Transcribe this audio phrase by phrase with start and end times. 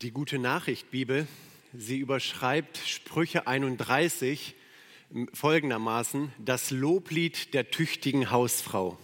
[0.00, 1.26] Die gute Nachricht Bibel,
[1.76, 4.54] sie überschreibt Sprüche 31
[5.34, 8.96] folgendermaßen, das Loblied der tüchtigen Hausfrau.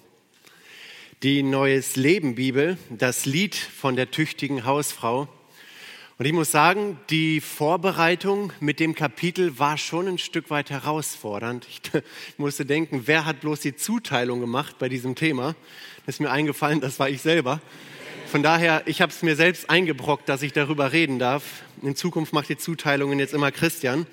[1.24, 5.26] Die Neues Leben Bibel, das Lied von der tüchtigen Hausfrau.
[6.17, 11.67] Und ich muss sagen, die Vorbereitung mit dem Kapitel war schon ein Stück weit herausfordernd.
[11.69, 11.81] Ich
[12.38, 15.56] musste denken, wer hat bloß die Zuteilung gemacht bei diesem Thema?
[16.06, 17.61] Das ist mir eingefallen, das war ich selber.
[18.34, 21.62] Von daher, ich habe es mir selbst eingebrockt, dass ich darüber reden darf.
[21.82, 24.09] In Zukunft macht die Zuteilungen jetzt immer Christian.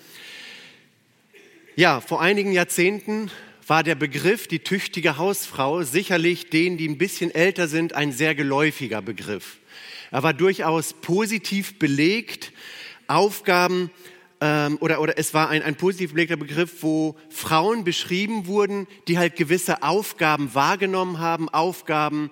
[1.75, 3.31] Ja, vor einigen Jahrzehnten
[3.65, 8.35] war der Begriff die tüchtige Hausfrau sicherlich denen, die ein bisschen älter sind, ein sehr
[8.35, 9.57] geläufiger Begriff.
[10.11, 12.51] Er war durchaus positiv belegt.
[13.07, 13.89] Aufgaben
[14.39, 19.17] ähm, oder, oder es war ein, ein positiv belegter Begriff, wo Frauen beschrieben wurden, die
[19.17, 22.29] halt gewisse Aufgaben wahrgenommen haben, Aufgaben,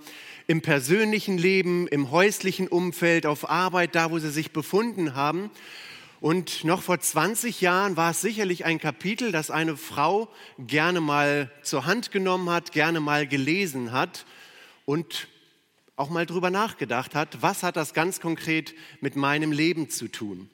[0.50, 5.52] im persönlichen Leben, im häuslichen Umfeld, auf Arbeit, da wo sie sich befunden haben.
[6.22, 11.52] Und noch vor 20 Jahren war es sicherlich ein Kapitel, das eine Frau gerne mal
[11.62, 14.26] zur Hand genommen hat, gerne mal gelesen hat
[14.86, 15.28] und
[15.96, 20.50] auch mal drüber nachgedacht hat, was hat das ganz konkret mit meinem Leben zu tun.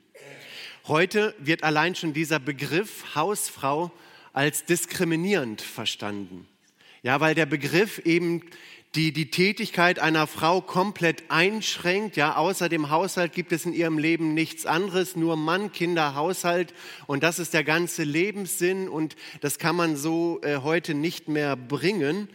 [0.89, 3.93] Heute wird allein schon dieser Begriff Hausfrau
[4.33, 6.49] als diskriminierend verstanden.
[7.01, 8.41] Ja, weil der Begriff eben
[8.95, 12.15] die die Tätigkeit einer Frau komplett einschränkt.
[12.15, 16.73] Ja, außer dem Haushalt gibt es in ihrem Leben nichts anderes, nur Mann, Kinder, Haushalt.
[17.05, 21.57] Und das ist der ganze Lebenssinn und das kann man so äh, heute nicht mehr
[21.57, 22.29] bringen.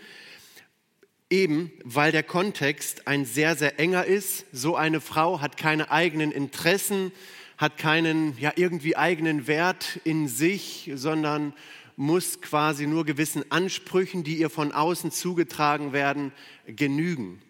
[1.30, 4.44] Eben weil der Kontext ein sehr, sehr enger ist.
[4.52, 7.12] So eine Frau hat keine eigenen Interessen,
[7.56, 11.54] hat keinen ja, irgendwie eigenen Wert in sich, sondern
[12.00, 16.32] muss quasi nur gewissen Ansprüchen, die ihr von außen zugetragen werden,
[16.66, 17.42] genügen.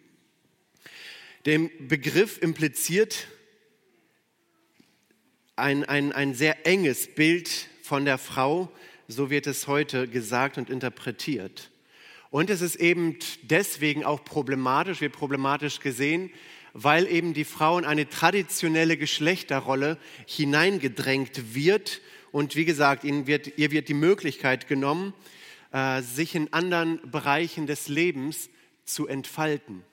[1.45, 3.27] Der Begriff impliziert
[5.55, 8.69] ein, ein, ein sehr enges Bild von der Frau,
[9.07, 11.71] so wird es heute gesagt und interpretiert.
[12.29, 16.29] Und es ist eben deswegen auch problematisch, wird problematisch gesehen,
[16.73, 23.57] weil eben die Frau in eine traditionelle Geschlechterrolle hineingedrängt wird und wie gesagt, ihnen wird,
[23.57, 25.13] ihr wird die Möglichkeit genommen,
[25.71, 28.49] äh, sich in anderen Bereichen des Lebens
[28.85, 29.83] zu entfalten.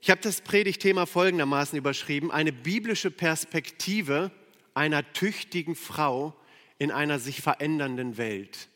[0.00, 4.30] Ich habe das Predigtthema folgendermaßen überschrieben, eine biblische Perspektive
[4.72, 6.34] einer tüchtigen Frau
[6.78, 8.68] in einer sich verändernden Welt.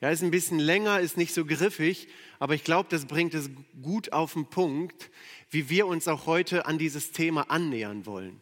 [0.00, 3.50] Ja, ist ein bisschen länger, ist nicht so griffig, aber ich glaube, das bringt es
[3.82, 5.10] gut auf den Punkt,
[5.50, 8.40] wie wir uns auch heute an dieses Thema annähern wollen.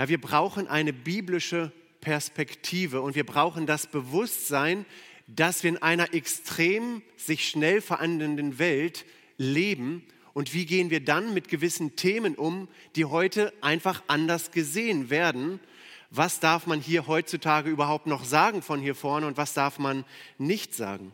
[0.00, 4.86] Ja, wir brauchen eine biblische Perspektive und wir brauchen das Bewusstsein,
[5.26, 9.04] dass wir in einer extrem sich schnell verändernden Welt
[9.36, 10.02] leben
[10.32, 12.66] und wie gehen wir dann mit gewissen Themen um,
[12.96, 15.60] die heute einfach anders gesehen werden.
[16.08, 20.06] Was darf man hier heutzutage überhaupt noch sagen von hier vorne und was darf man
[20.38, 21.12] nicht sagen?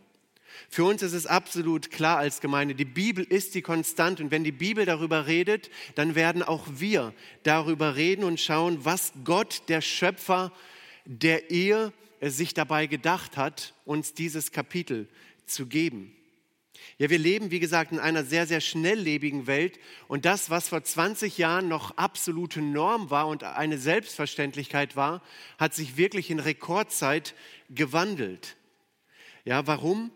[0.69, 4.45] Für uns ist es absolut klar als Gemeinde, die Bibel ist die Konstante und wenn
[4.45, 9.81] die Bibel darüber redet, dann werden auch wir darüber reden und schauen, was Gott, der
[9.81, 10.53] Schöpfer
[11.05, 15.09] der Ehe, sich dabei gedacht hat, uns dieses Kapitel
[15.47, 16.17] zu geben.
[16.99, 19.79] Ja, wir leben, wie gesagt, in einer sehr, sehr schnelllebigen Welt
[20.09, 25.23] und das, was vor 20 Jahren noch absolute Norm war und eine Selbstverständlichkeit war,
[25.59, 27.35] hat sich wirklich in Rekordzeit
[27.69, 28.57] gewandelt.
[29.45, 30.11] Ja, warum?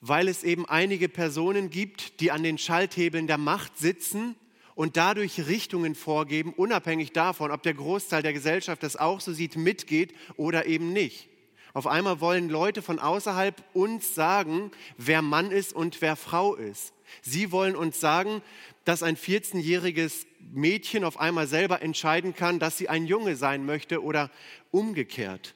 [0.00, 4.36] Weil es eben einige Personen gibt, die an den Schalthebeln der Macht sitzen
[4.74, 9.56] und dadurch Richtungen vorgeben, unabhängig davon, ob der Großteil der Gesellschaft das auch so sieht,
[9.56, 11.28] mitgeht oder eben nicht.
[11.74, 16.92] Auf einmal wollen Leute von außerhalb uns sagen, wer Mann ist und wer Frau ist.
[17.22, 18.42] Sie wollen uns sagen,
[18.84, 24.02] dass ein 14-jähriges Mädchen auf einmal selber entscheiden kann, dass sie ein Junge sein möchte
[24.02, 24.30] oder
[24.70, 25.54] umgekehrt.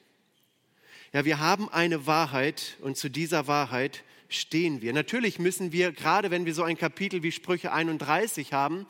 [1.13, 4.93] Ja, wir haben eine Wahrheit und zu dieser Wahrheit stehen wir.
[4.93, 8.85] Natürlich müssen wir, gerade wenn wir so ein Kapitel wie Sprüche 31 haben,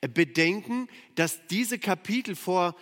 [0.00, 2.74] äh, bedenken, dass diese Kapitel vor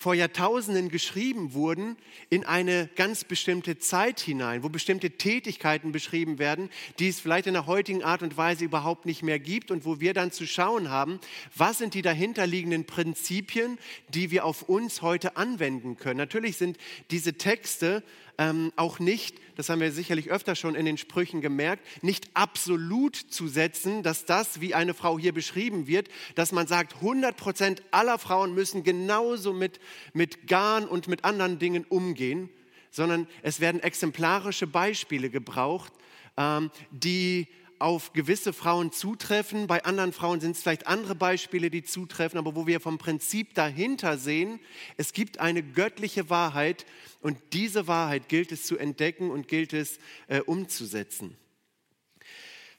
[0.00, 1.98] vor Jahrtausenden geschrieben wurden,
[2.30, 7.52] in eine ganz bestimmte Zeit hinein, wo bestimmte Tätigkeiten beschrieben werden, die es vielleicht in
[7.52, 10.88] der heutigen Art und Weise überhaupt nicht mehr gibt und wo wir dann zu schauen
[10.88, 11.20] haben,
[11.54, 16.16] was sind die dahinterliegenden Prinzipien, die wir auf uns heute anwenden können.
[16.16, 16.78] Natürlich sind
[17.10, 18.02] diese Texte
[18.40, 23.14] ähm, auch nicht, das haben wir sicherlich öfter schon in den Sprüchen gemerkt, nicht absolut
[23.14, 27.82] zu setzen, dass das, wie eine Frau hier beschrieben wird, dass man sagt, 100 Prozent
[27.90, 29.78] aller Frauen müssen genauso mit,
[30.14, 32.48] mit Garn und mit anderen Dingen umgehen,
[32.90, 35.92] sondern es werden exemplarische Beispiele gebraucht,
[36.38, 37.46] ähm, die
[37.80, 39.66] auf gewisse Frauen zutreffen.
[39.66, 43.54] Bei anderen Frauen sind es vielleicht andere Beispiele, die zutreffen, aber wo wir vom Prinzip
[43.54, 44.60] dahinter sehen,
[44.96, 46.84] es gibt eine göttliche Wahrheit
[47.20, 49.98] und diese Wahrheit gilt es zu entdecken und gilt es
[50.28, 51.36] äh, umzusetzen.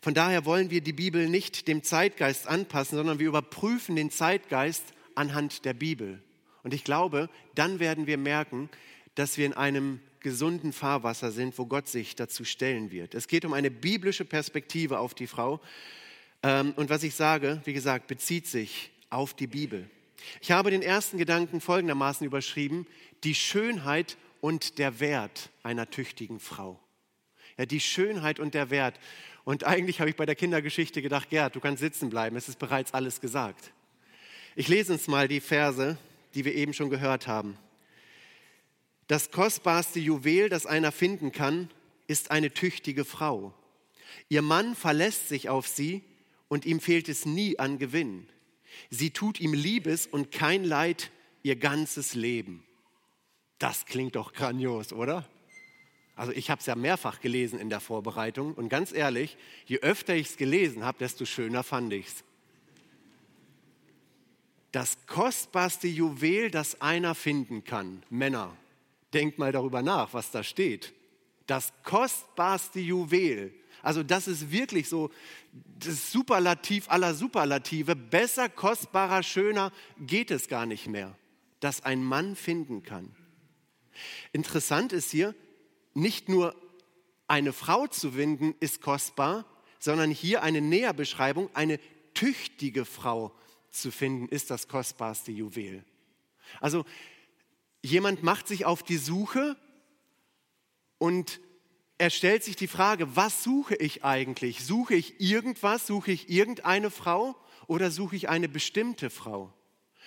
[0.02, 4.84] Von daher wollen wir die Bibel nicht dem Zeitgeist anpassen, sondern wir überprüfen den Zeitgeist
[5.16, 6.22] anhand der Bibel.
[6.64, 8.70] Und ich glaube, dann werden wir merken,
[9.16, 13.16] dass wir in einem gesunden Fahrwasser sind, wo Gott sich dazu stellen wird.
[13.16, 15.60] Es geht um eine biblische Perspektive auf die Frau.
[16.44, 19.90] Ähm, und was ich sage, wie gesagt, bezieht sich auf die Bibel.
[20.40, 22.88] Ich habe den ersten Gedanken folgendermaßen überschrieben,
[23.24, 26.80] die Schönheit und der Wert einer tüchtigen Frau.
[27.58, 29.00] Ja, die Schönheit und der Wert.
[29.44, 32.60] Und eigentlich habe ich bei der Kindergeschichte gedacht, Gerd, du kannst sitzen bleiben, es ist
[32.60, 33.72] bereits alles gesagt.
[34.56, 35.98] Ich lese uns mal die Verse,
[36.34, 37.58] die wir eben schon gehört haben.
[39.12, 41.70] Das kostbarste Juwel, das einer finden kann,
[42.08, 43.54] ist eine tüchtige Frau.
[44.30, 46.02] Ihr Mann verlässt sich auf sie
[46.48, 48.26] und ihm fehlt es nie an Gewinn.
[48.90, 51.12] Sie tut ihm Liebes und kein Leid
[51.44, 52.64] ihr ganzes Leben.
[53.60, 55.28] Das klingt doch grandios, oder?
[56.16, 59.36] Also ich habe es ja mehrfach gelesen in der Vorbereitung und ganz ehrlich,
[59.66, 62.24] je öfter ich es gelesen habe, desto schöner fand ich es.
[64.72, 68.56] Das kostbarste Juwel, das einer finden kann, Männer,
[69.14, 70.94] Denkt mal darüber nach, was da steht.
[71.48, 73.54] Das kostbarste Juwel.
[73.82, 75.10] Also das ist wirklich so
[75.80, 77.96] das Superlativ aller Superlative.
[77.96, 81.18] Besser, kostbarer, schöner geht es gar nicht mehr,
[81.60, 83.16] dass ein Mann finden kann.
[84.32, 85.36] Interessant ist hier,
[85.94, 86.56] nicht nur
[87.28, 89.46] eine Frau zu finden ist kostbar,
[89.80, 91.80] sondern hier eine Näherbeschreibung, eine
[92.14, 93.34] tüchtige Frau
[93.72, 95.84] zu finden, ist das kostbarste Juwel.
[96.60, 96.86] Also
[97.82, 99.58] jemand macht sich auf die Suche
[100.98, 101.40] und
[101.98, 104.66] er stellt sich die Frage, was suche ich eigentlich?
[104.66, 105.86] Suche ich irgendwas?
[105.86, 107.36] Suche ich irgendeine Frau
[107.68, 109.54] oder suche ich eine bestimmte Frau?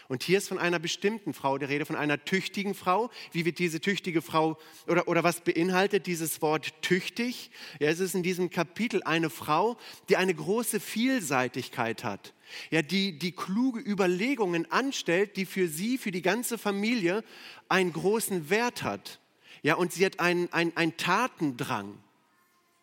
[0.09, 3.11] Und hier ist von einer bestimmten Frau der Rede, von einer tüchtigen Frau.
[3.33, 7.51] Wie wird diese tüchtige Frau oder, oder was beinhaltet dieses Wort tüchtig?
[7.81, 9.77] Ja, es ist in diesem Kapitel eine Frau,
[10.09, 12.35] die eine große Vielseitigkeit hat.
[12.71, 17.25] Ja, die, die kluge Überlegungen anstellt, die für sie, für die ganze Familie
[17.69, 19.21] einen großen Wert hat.
[19.63, 21.99] Ja, und sie hat einen, einen, einen Tatendrang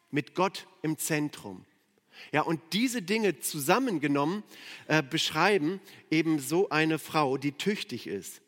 [0.10, 1.66] mit Gott im Zentrum.
[2.32, 4.44] Ja, und diese Dinge zusammengenommen
[4.88, 5.80] äh, beschreiben
[6.10, 8.42] eben so eine Frau, die tüchtig ist.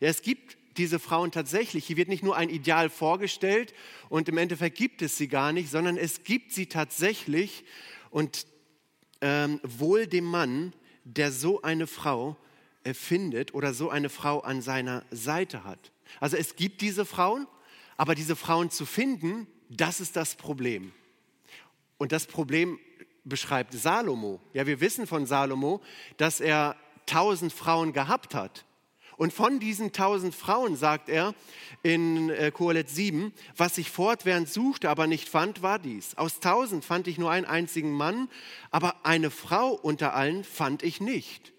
[0.00, 1.86] Ja, es gibt diese Frauen tatsächlich.
[1.86, 3.74] Hier wird nicht nur ein Ideal vorgestellt
[4.08, 7.64] und im Endeffekt gibt es sie gar nicht, sondern es gibt sie tatsächlich
[8.10, 8.46] und
[9.20, 10.72] ähm, wohl dem Mann,
[11.04, 12.36] der so eine Frau
[12.94, 15.92] findet oder so eine Frau an seiner Seite hat.
[16.20, 17.46] Also es gibt diese Frauen,
[17.96, 20.92] aber diese Frauen zu finden, das ist das Problem.
[21.98, 22.78] Und das Problem
[23.26, 24.40] beschreibt Salomo.
[24.54, 25.82] Ja, wir wissen von Salomo,
[26.16, 28.64] dass er tausend Frauen gehabt hat.
[29.16, 31.34] Und von diesen tausend Frauen sagt er
[31.82, 36.16] in äh, Kohelet 7, was ich fortwährend suchte, aber nicht fand, war dies.
[36.18, 38.28] Aus tausend fand ich nur einen einzigen Mann,
[38.70, 41.54] aber eine Frau unter allen fand ich nicht.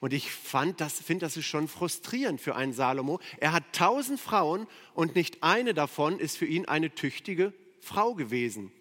[0.00, 3.20] Und ich fand, das, finde, das ist schon frustrierend für einen Salomo.
[3.38, 8.72] Er hat tausend Frauen und nicht eine davon ist für ihn eine tüchtige Frau gewesen.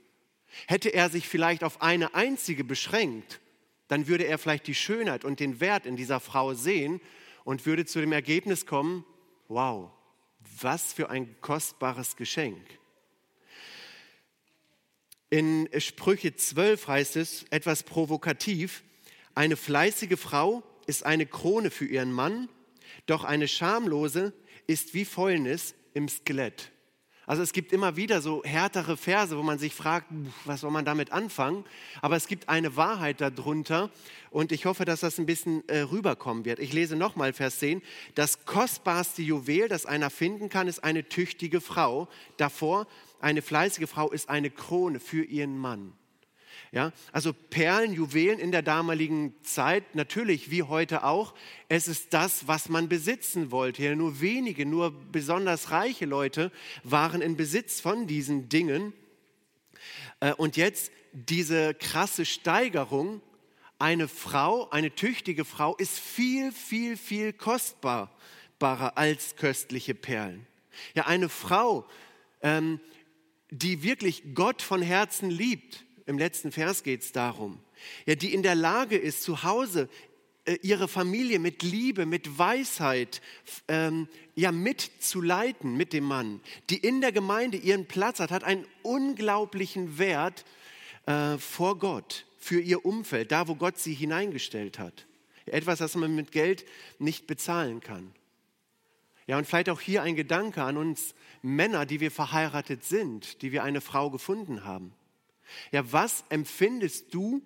[0.67, 3.39] Hätte er sich vielleicht auf eine einzige beschränkt,
[3.87, 7.01] dann würde er vielleicht die Schönheit und den Wert in dieser Frau sehen
[7.43, 9.05] und würde zu dem Ergebnis kommen,
[9.47, 9.91] wow,
[10.61, 12.79] was für ein kostbares Geschenk.
[15.29, 18.83] In Sprüche 12 heißt es etwas provokativ,
[19.35, 22.49] eine fleißige Frau ist eine Krone für ihren Mann,
[23.05, 24.33] doch eine schamlose
[24.67, 26.71] ist wie Fäulnis im Skelett.
[27.29, 30.07] Also es gibt immer wieder so härtere Verse, wo man sich fragt,
[30.45, 31.63] was soll man damit anfangen?
[32.01, 33.91] Aber es gibt eine Wahrheit darunter
[34.31, 36.57] und ich hoffe, dass das ein bisschen äh, rüberkommen wird.
[36.57, 37.83] Ich lese nochmal Vers 10.
[38.15, 42.07] Das kostbarste Juwel, das einer finden kann, ist eine tüchtige Frau.
[42.37, 42.87] Davor,
[43.21, 45.93] eine fleißige Frau ist eine Krone für ihren Mann.
[46.71, 51.33] Ja, also Perlen, Juwelen in der damaligen Zeit, natürlich wie heute auch,
[51.67, 53.83] es ist das, was man besitzen wollte.
[53.83, 56.51] Ja, nur wenige, nur besonders reiche Leute
[56.83, 58.93] waren in Besitz von diesen Dingen.
[60.19, 63.21] Äh, und jetzt diese krasse Steigerung,
[63.79, 68.11] eine Frau, eine tüchtige Frau ist viel, viel, viel kostbarer
[68.95, 70.45] als köstliche Perlen.
[70.93, 71.87] Ja, eine Frau,
[72.41, 72.79] ähm,
[73.49, 77.59] die wirklich Gott von Herzen liebt, im letzten Vers geht es darum.
[78.07, 79.87] Ja, die in der Lage ist, zu Hause
[80.45, 83.21] äh, ihre Familie mit Liebe, mit Weisheit
[83.67, 88.65] ähm, ja mitzuleiten mit dem Mann, die in der Gemeinde ihren Platz hat, hat einen
[88.81, 90.45] unglaublichen Wert
[91.05, 95.05] äh, vor Gott, für ihr Umfeld, da wo Gott sie hineingestellt hat.
[95.45, 96.65] Etwas, das man mit Geld
[96.97, 98.15] nicht bezahlen kann.
[99.27, 101.13] Ja, und vielleicht auch hier ein Gedanke an uns
[101.43, 104.93] Männer, die wir verheiratet sind, die wir eine Frau gefunden haben.
[105.71, 107.41] Ja, was empfindest du,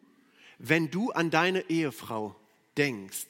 [0.58, 2.36] wenn du an deine Ehefrau
[2.78, 3.28] denkst?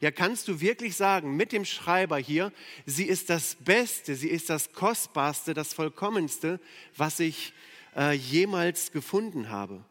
[0.00, 2.52] Ja, kannst du wirklich sagen, mit dem Schreiber hier,
[2.86, 6.60] sie ist das Beste, sie ist das Kostbarste, das Vollkommenste,
[6.96, 7.52] was ich
[7.96, 9.84] äh, jemals gefunden habe?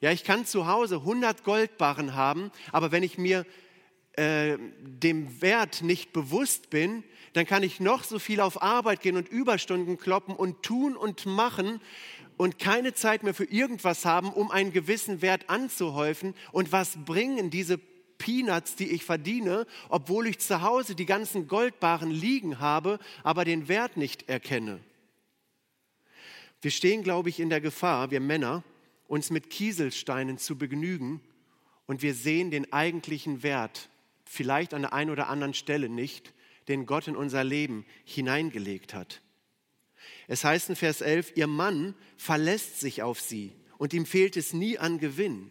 [0.00, 3.46] Ja, ich kann zu Hause 100 Goldbarren haben, aber wenn ich mir
[4.12, 9.16] äh, dem Wert nicht bewusst bin, dann kann ich noch so viel auf Arbeit gehen
[9.16, 11.80] und Überstunden kloppen und tun und machen
[12.38, 16.34] und keine Zeit mehr für irgendwas haben, um einen gewissen Wert anzuhäufen.
[16.52, 17.78] Und was bringen diese
[18.16, 23.68] Peanuts, die ich verdiene, obwohl ich zu Hause die ganzen Goldbarren liegen habe, aber den
[23.68, 24.80] Wert nicht erkenne?
[26.62, 28.64] Wir stehen, glaube ich, in der Gefahr, wir Männer,
[29.08, 31.20] uns mit Kieselsteinen zu begnügen
[31.86, 33.88] und wir sehen den eigentlichen Wert,
[34.24, 36.34] vielleicht an der einen oder anderen Stelle nicht,
[36.68, 39.22] den Gott in unser Leben hineingelegt hat.
[40.28, 44.52] Es heißt in Vers 11, ihr Mann verlässt sich auf sie und ihm fehlt es
[44.52, 45.50] nie an Gewinn.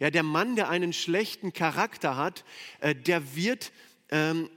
[0.00, 2.44] Ja, der Mann, der einen schlechten Charakter hat,
[2.80, 3.72] äh, der wird,
[4.10, 4.50] ähm,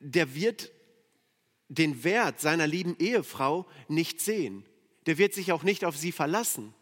[0.00, 0.70] der wird
[1.68, 4.64] den Wert seiner lieben Ehefrau nicht sehen.
[5.06, 6.74] Der wird sich auch nicht auf sie verlassen.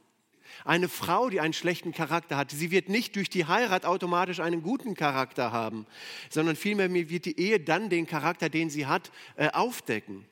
[0.65, 4.63] Eine Frau, die einen schlechten Charakter hat, sie wird nicht durch die Heirat automatisch einen
[4.63, 5.87] guten Charakter haben,
[6.31, 10.25] sondern vielmehr wird die Ehe dann den Charakter, den sie hat, äh, aufdecken.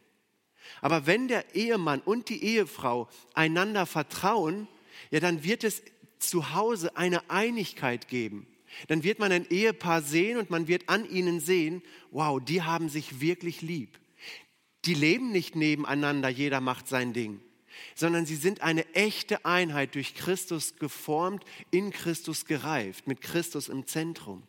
[0.80, 4.68] Aber wenn der Ehemann und die Ehefrau einander vertrauen,
[5.10, 5.82] ja, dann wird es
[6.18, 8.46] zu Hause eine Einigkeit geben.
[8.88, 12.88] Dann wird man ein Ehepaar sehen und man wird an ihnen sehen, wow, die haben
[12.88, 13.98] sich wirklich lieb.
[14.84, 17.40] Die leben nicht nebeneinander, jeder macht sein Ding
[17.94, 23.86] sondern sie sind eine echte Einheit durch Christus geformt, in Christus gereift, mit Christus im
[23.86, 24.42] Zentrum.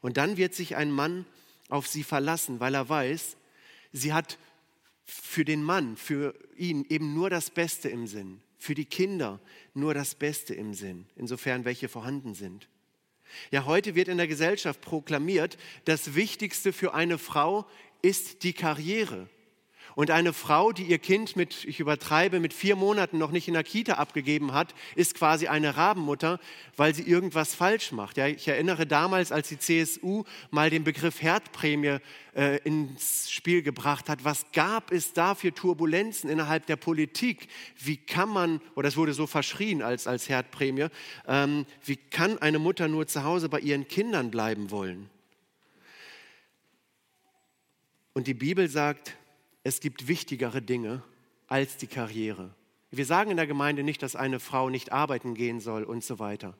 [0.00, 1.24] Und dann wird sich ein Mann
[1.68, 3.36] auf sie verlassen, weil er weiß,
[3.92, 4.38] sie hat
[5.12, 9.40] für den Mann, für ihn eben nur das Beste im Sinn, für die Kinder
[9.74, 12.68] nur das Beste im Sinn, insofern welche vorhanden sind.
[13.50, 17.66] Ja, heute wird in der Gesellschaft proklamiert, das Wichtigste für eine Frau
[18.02, 19.28] ist die Karriere.
[19.94, 23.54] Und eine Frau, die ihr Kind mit, ich übertreibe, mit vier Monaten noch nicht in
[23.54, 26.40] der Kita abgegeben hat, ist quasi eine Rabenmutter,
[26.76, 28.16] weil sie irgendwas falsch macht.
[28.16, 31.98] Ja, ich erinnere damals, als die CSU mal den Begriff Herdprämie
[32.34, 34.24] äh, ins Spiel gebracht hat.
[34.24, 37.48] Was gab es da für Turbulenzen innerhalb der Politik?
[37.76, 40.86] Wie kann man, oder es wurde so verschrien als, als Herdprämie,
[41.26, 45.10] ähm, wie kann eine Mutter nur zu Hause bei ihren Kindern bleiben wollen?
[48.14, 49.16] Und die Bibel sagt,
[49.64, 51.02] es gibt wichtigere Dinge
[51.48, 52.50] als die Karriere.
[52.90, 56.18] Wir sagen in der Gemeinde nicht, dass eine Frau nicht arbeiten gehen soll und so
[56.18, 56.54] weiter.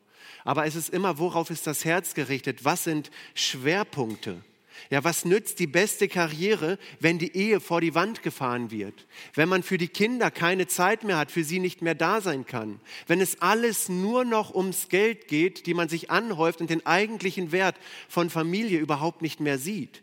[0.44, 2.64] Aber es ist immer, worauf ist das Herz gerichtet?
[2.64, 4.42] Was sind Schwerpunkte?
[4.90, 9.06] Ja, was nützt die beste Karriere, wenn die Ehe vor die Wand gefahren wird?
[9.34, 12.46] Wenn man für die Kinder keine Zeit mehr hat, für sie nicht mehr da sein
[12.46, 12.80] kann?
[13.06, 17.52] Wenn es alles nur noch ums Geld geht, die man sich anhäuft und den eigentlichen
[17.52, 17.76] Wert
[18.08, 20.02] von Familie überhaupt nicht mehr sieht?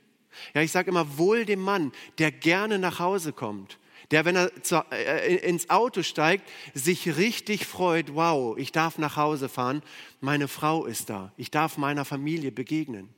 [0.53, 3.77] Ja, ich sage immer, wohl dem Mann, der gerne nach Hause kommt,
[4.11, 9.17] der, wenn er zu, äh, ins Auto steigt, sich richtig freut, wow, ich darf nach
[9.17, 9.83] Hause fahren,
[10.19, 13.09] meine Frau ist da, ich darf meiner Familie begegnen.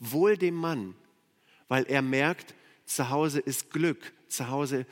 [0.00, 0.94] Wohl dem Mann,
[1.68, 2.54] weil er merkt,
[2.86, 4.86] zu Hause ist Glück, zu Hause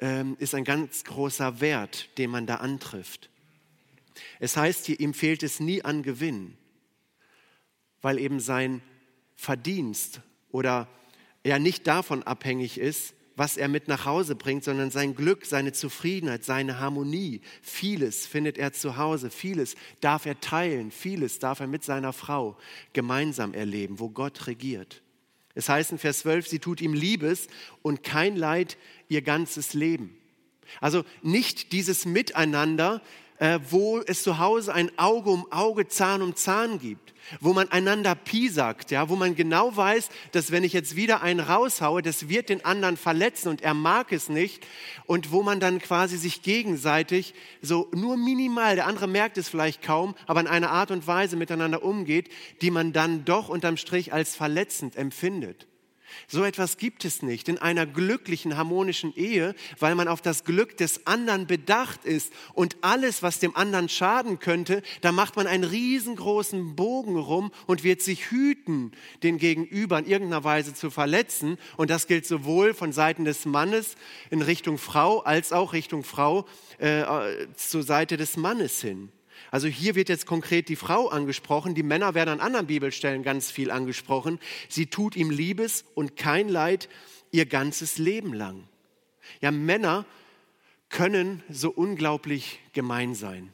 [0.00, 3.30] ähm, ist ein ganz großer Wert, den man da antrifft.
[4.40, 6.56] Es heißt hier, ihm fehlt es nie an Gewinn,
[8.02, 8.82] weil eben sein
[9.36, 10.88] Verdienst oder
[11.46, 15.72] er nicht davon abhängig ist, was er mit nach Hause bringt, sondern sein Glück, seine
[15.72, 17.40] Zufriedenheit, seine Harmonie.
[17.62, 22.56] Vieles findet er zu Hause, vieles darf er teilen, vieles darf er mit seiner Frau
[22.94, 25.02] gemeinsam erleben, wo Gott regiert.
[25.54, 27.46] Es heißt in Vers 12, sie tut ihm Liebes
[27.82, 28.76] und kein Leid
[29.08, 30.16] ihr ganzes Leben.
[30.80, 33.02] Also nicht dieses Miteinander,
[33.68, 38.14] wo es zu Hause ein Auge um Auge, Zahn um Zahn gibt, wo man einander
[38.14, 42.48] piesackt, ja, wo man genau weiß, dass wenn ich jetzt wieder einen raushaue, das wird
[42.48, 44.66] den anderen verletzen und er mag es nicht
[45.06, 49.82] und wo man dann quasi sich gegenseitig so nur minimal, der andere merkt es vielleicht
[49.82, 52.28] kaum, aber in einer Art und Weise miteinander umgeht,
[52.62, 55.66] die man dann doch unterm Strich als verletzend empfindet.
[56.28, 60.76] So etwas gibt es nicht in einer glücklichen, harmonischen Ehe, weil man auf das Glück
[60.76, 65.64] des anderen bedacht ist und alles, was dem anderen schaden könnte, da macht man einen
[65.64, 71.58] riesengroßen Bogen rum und wird sich hüten, den Gegenüber in irgendeiner Weise zu verletzen.
[71.76, 73.96] Und das gilt sowohl von Seiten des Mannes
[74.30, 76.46] in Richtung Frau als auch Richtung Frau
[76.78, 77.04] äh,
[77.56, 79.10] zur Seite des Mannes hin.
[79.50, 83.50] Also hier wird jetzt konkret die Frau angesprochen, die Männer werden an anderen Bibelstellen ganz
[83.50, 84.38] viel angesprochen.
[84.68, 86.88] Sie tut ihm Liebes und kein Leid
[87.30, 88.68] ihr ganzes Leben lang.
[89.40, 90.04] Ja, Männer
[90.88, 93.52] können so unglaublich gemein sein.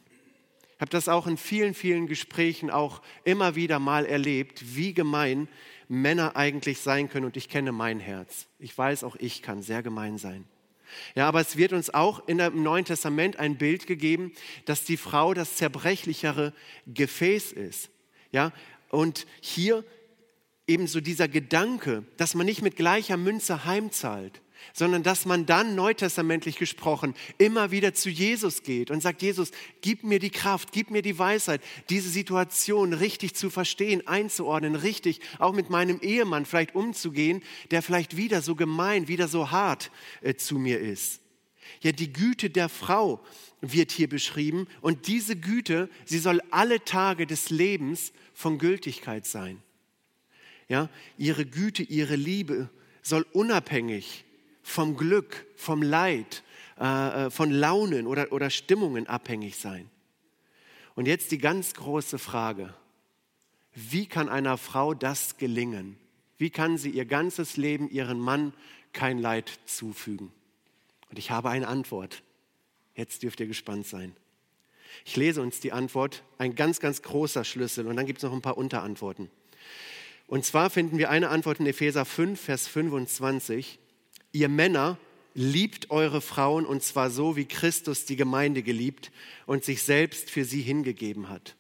[0.75, 5.49] Ich habe das auch in vielen, vielen Gesprächen auch immer wieder mal erlebt, wie gemein
[5.89, 7.27] Männer eigentlich sein können.
[7.27, 8.49] Und ich kenne mein Herz.
[8.59, 10.45] Ich weiß, auch ich kann sehr gemein sein.
[11.15, 14.33] Ja, aber es wird uns auch dem Neuen Testament ein Bild gegeben,
[14.65, 16.53] dass die Frau das zerbrechlichere
[16.87, 17.91] Gefäß ist.
[18.31, 18.53] Ja,
[18.89, 19.85] und hier
[20.67, 24.41] ebenso dieser Gedanke, dass man nicht mit gleicher Münze heimzahlt,
[24.73, 29.51] sondern dass man dann neutestamentlich gesprochen immer wieder zu Jesus geht und sagt, Jesus,
[29.81, 35.21] gib mir die Kraft, gib mir die Weisheit, diese Situation richtig zu verstehen, einzuordnen, richtig
[35.39, 39.91] auch mit meinem Ehemann vielleicht umzugehen, der vielleicht wieder so gemein, wieder so hart
[40.21, 41.21] äh, zu mir ist.
[41.81, 43.21] Ja, die Güte der Frau
[43.61, 49.63] wird hier beschrieben und diese Güte, sie soll alle Tage des Lebens von Gültigkeit sein.
[50.69, 50.89] Ja,
[51.19, 52.71] ihre Güte, ihre Liebe
[53.03, 54.25] soll unabhängig
[54.63, 56.43] vom Glück, vom Leid,
[56.81, 59.91] äh, äh, von Launen oder, oder Stimmungen abhängig sein.
[60.95, 62.75] Und jetzt die ganz große Frage,
[63.75, 65.97] wie kann einer Frau das gelingen?
[66.39, 68.53] Wie kann sie ihr ganzes Leben ihren Mann
[68.93, 70.33] kein Leid zufügen?
[71.11, 72.23] Und ich habe eine Antwort.
[72.95, 74.15] Jetzt dürft ihr gespannt sein.
[75.05, 78.33] Ich lese uns die Antwort, ein ganz, ganz großer Schlüssel und dann gibt es noch
[78.33, 79.31] ein paar Unterantworten.
[80.27, 83.79] Und zwar finden wir eine Antwort in Epheser 5, Vers 25
[84.33, 84.99] ihr Männer
[85.35, 89.11] liebt eure Frauen und zwar so, wie Christus die Gemeinde geliebt
[89.47, 91.55] und sich selbst für sie hingegeben hat.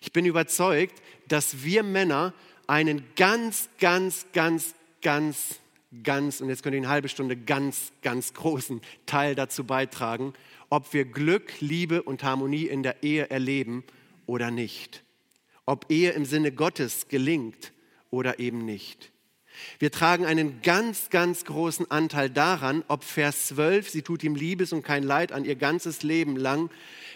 [0.00, 2.32] Ich bin überzeugt, dass wir Männer
[2.66, 5.60] einen ganz, ganz, ganz, ganz,
[6.02, 10.32] ganz, und jetzt könnt ihr eine halbe Stunde ganz, ganz großen Teil dazu beitragen,
[10.70, 13.84] ob wir Glück, Liebe und Harmonie in der Ehe erleben
[14.26, 15.04] oder nicht.
[15.66, 17.72] Ob Ehe im Sinne Gottes gelingt
[18.10, 19.12] oder eben nicht.
[19.78, 24.72] Wir tragen einen ganz, ganz großen Anteil daran, ob Vers 12, sie tut ihm Liebes
[24.72, 26.70] und kein Leid an ihr ganzes Leben lang.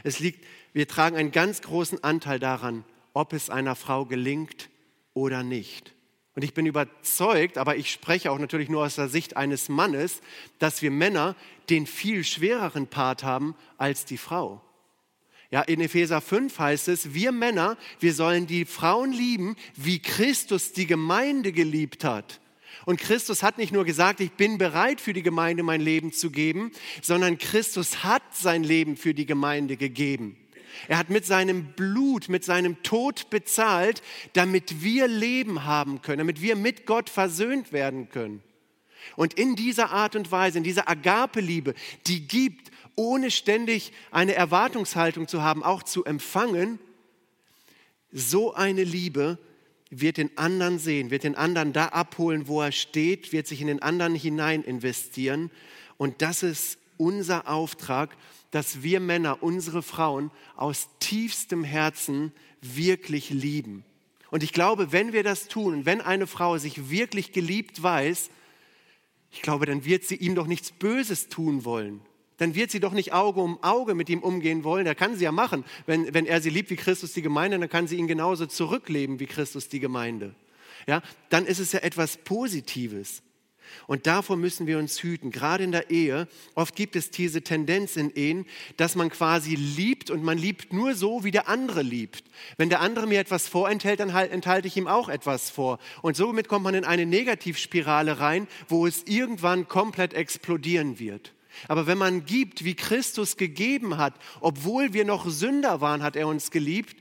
[0.05, 4.69] Es liegt, wir tragen einen ganz großen Anteil daran, ob es einer Frau gelingt
[5.15, 5.95] oder nicht.
[6.35, 10.21] Und ich bin überzeugt, aber ich spreche auch natürlich nur aus der Sicht eines Mannes,
[10.61, 11.35] dass wir Männer
[11.69, 14.63] den viel schwereren Part haben als die Frau.
[15.51, 20.73] Ja, in Epheser 5 heißt es, wir Männer, wir sollen die Frauen lieben, wie Christus
[20.73, 22.41] die Gemeinde geliebt hat.
[22.85, 26.31] Und Christus hat nicht nur gesagt, ich bin bereit für die Gemeinde mein Leben zu
[26.31, 26.71] geben,
[27.03, 30.37] sondern Christus hat sein Leben für die Gemeinde gegeben.
[30.87, 34.03] Er hat mit seinem Blut, mit seinem Tod bezahlt,
[34.35, 38.43] damit wir Leben haben können, damit wir mit Gott versöhnt werden können.
[39.17, 41.75] Und in dieser Art und Weise, in dieser Agape-Liebe,
[42.07, 46.79] die gibt ohne ständig eine Erwartungshaltung zu haben, auch zu empfangen,
[48.11, 49.39] so eine Liebe
[49.91, 53.69] wird den anderen sehen, wird den anderen da abholen, wo er steht, wird sich in
[53.69, 55.51] den anderen hinein investieren.
[55.97, 58.17] Und das ist unser Auftrag,
[58.51, 63.85] dass wir Männer unsere Frauen aus tiefstem Herzen wirklich lieben.
[64.31, 68.31] Und ich glaube, wenn wir das tun, wenn eine Frau sich wirklich geliebt weiß,
[69.31, 72.01] ich glaube, dann wird sie ihm doch nichts Böses tun wollen
[72.39, 74.87] dann wird sie doch nicht Auge um Auge mit ihm umgehen wollen.
[74.87, 75.65] Er kann sie ja machen.
[75.87, 79.21] Wenn, wenn er sie liebt wie Christus die Gemeinde, dann kann sie ihn genauso zurückleben
[79.21, 80.35] wie Christus die Gemeinde.
[80.87, 83.23] Ja, dann ist es ja etwas Positives.
[83.87, 86.29] Und davor müssen wir uns hüten, gerade in der Ehe.
[86.55, 90.95] Oft gibt es diese Tendenz in Ehen, dass man quasi liebt und man liebt nur
[90.95, 92.25] so, wie der andere liebt.
[92.57, 95.79] Wenn der andere mir etwas vorenthält, dann halt, enthalte ich ihm auch etwas vor.
[96.03, 101.33] Und somit kommt man in eine Negativspirale rein, wo es irgendwann komplett explodieren wird.
[101.67, 106.29] Aber wenn man gibt, wie Christus gegeben hat, obwohl wir noch Sünder waren, hat er
[106.29, 106.97] uns geliebt,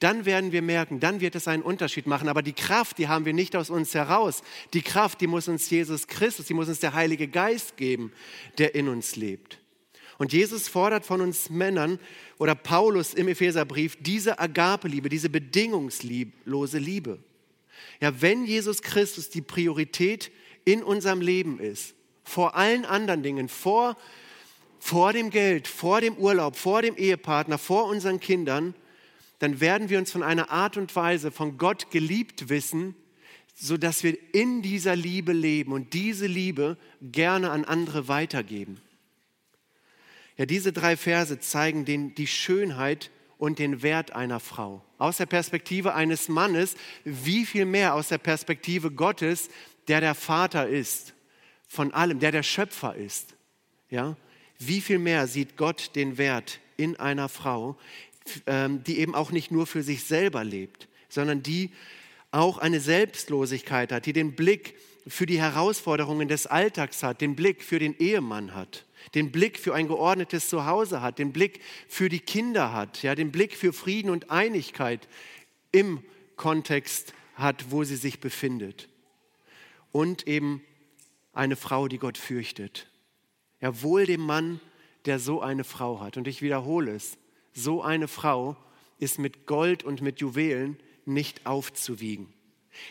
[0.00, 2.28] dann werden wir merken, dann wird es einen Unterschied machen.
[2.28, 4.42] Aber die Kraft, die haben wir nicht aus uns heraus.
[4.74, 8.12] Die Kraft, die muss uns Jesus Christus, die muss uns der Heilige Geist geben,
[8.58, 9.58] der in uns lebt.
[10.18, 11.98] Und Jesus fordert von uns Männern
[12.38, 17.20] oder Paulus im Epheserbrief diese Agape-Liebe, diese bedingungslose Liebe.
[18.00, 20.32] Ja, wenn Jesus Christus die Priorität
[20.64, 23.96] in unserem Leben ist, vor allen anderen Dingen, vor,
[24.80, 28.74] vor dem Geld, vor dem Urlaub, vor dem Ehepartner, vor unseren Kindern,
[29.38, 32.94] dann werden wir uns von einer Art und Weise von Gott geliebt wissen,
[33.54, 38.80] sodass wir in dieser Liebe leben und diese Liebe gerne an andere weitergeben.
[40.36, 44.84] Ja, diese drei Verse zeigen den, die Schönheit und den Wert einer Frau.
[44.98, 49.48] Aus der Perspektive eines Mannes, wie viel mehr aus der Perspektive Gottes,
[49.88, 51.14] der der Vater ist,
[51.66, 53.34] von allem, der der Schöpfer ist.
[53.90, 54.16] Ja,
[54.58, 57.76] wie viel mehr sieht Gott den Wert in einer Frau,
[58.46, 61.70] ähm, die eben auch nicht nur für sich selber lebt, sondern die
[62.30, 67.62] auch eine Selbstlosigkeit hat, die den Blick für die Herausforderungen des Alltags hat, den Blick
[67.62, 72.20] für den Ehemann hat, den Blick für ein geordnetes Zuhause hat, den Blick für die
[72.20, 75.08] Kinder hat, ja, den Blick für Frieden und Einigkeit
[75.72, 76.02] im
[76.36, 78.88] Kontext hat, wo sie sich befindet.
[79.92, 80.62] Und eben
[81.32, 82.88] eine Frau, die Gott fürchtet.
[83.60, 84.60] Ja, wohl dem Mann,
[85.06, 86.16] der so eine Frau hat.
[86.16, 87.16] Und ich wiederhole es,
[87.52, 88.56] so eine Frau
[88.98, 92.32] ist mit Gold und mit Juwelen nicht aufzuwiegen.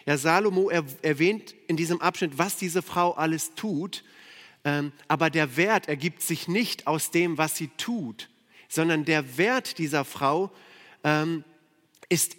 [0.06, 4.04] Ja, Salomo erwähnt in diesem Abschnitt, was diese Frau alles tut,
[4.63, 8.30] ähm, aber der Wert ergibt sich nicht aus dem, was sie tut,
[8.67, 10.52] sondern der Wert dieser Frau
[11.04, 11.43] ähm,
[12.10, 12.36] ist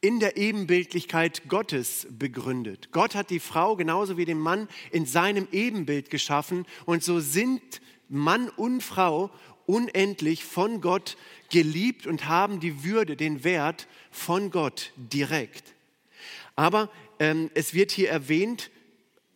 [0.00, 2.90] in der Ebenbildlichkeit Gottes begründet.
[2.92, 7.80] Gott hat die Frau genauso wie den Mann in seinem Ebenbild geschaffen und so sind
[8.08, 9.30] Mann und Frau
[9.66, 11.16] unendlich von Gott
[11.50, 15.74] geliebt und haben die Würde, den Wert von Gott direkt.
[16.56, 18.70] Aber ähm, es wird hier erwähnt,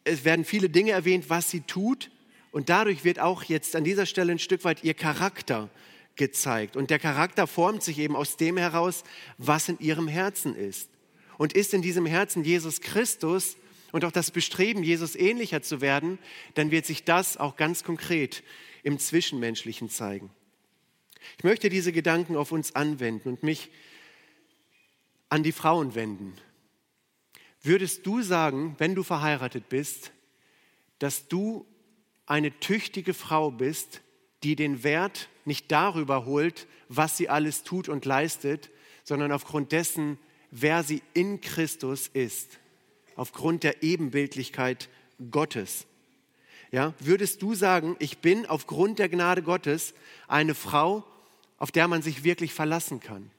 [0.04, 2.10] es werden viele Dinge erwähnt, was sie tut.
[2.50, 5.68] Und dadurch wird auch jetzt an dieser Stelle ein Stück weit ihr Charakter
[6.16, 6.76] gezeigt.
[6.76, 9.04] Und der Charakter formt sich eben aus dem heraus,
[9.36, 10.88] was in ihrem Herzen ist.
[11.36, 13.56] Und ist in diesem Herzen Jesus Christus
[13.92, 16.18] und auch das Bestreben, Jesus ähnlicher zu werden,
[16.54, 18.42] dann wird sich das auch ganz konkret
[18.82, 20.30] im Zwischenmenschlichen zeigen.
[21.36, 23.70] Ich möchte diese Gedanken auf uns anwenden und mich
[25.28, 26.34] an die Frauen wenden.
[27.62, 30.12] Würdest du sagen, wenn du verheiratet bist,
[30.98, 31.66] dass du
[32.26, 34.00] eine tüchtige Frau bist,
[34.42, 38.70] die den Wert nicht darüber holt, was sie alles tut und leistet,
[39.02, 40.18] sondern aufgrund dessen,
[40.50, 42.58] wer sie in Christus ist,
[43.18, 44.88] aufgrund der Ebenbildlichkeit
[45.30, 45.86] Gottes.
[46.70, 49.92] Ja, würdest du sagen, ich bin aufgrund der Gnade Gottes
[50.28, 51.04] eine Frau,
[51.58, 53.30] auf der man sich wirklich verlassen kann?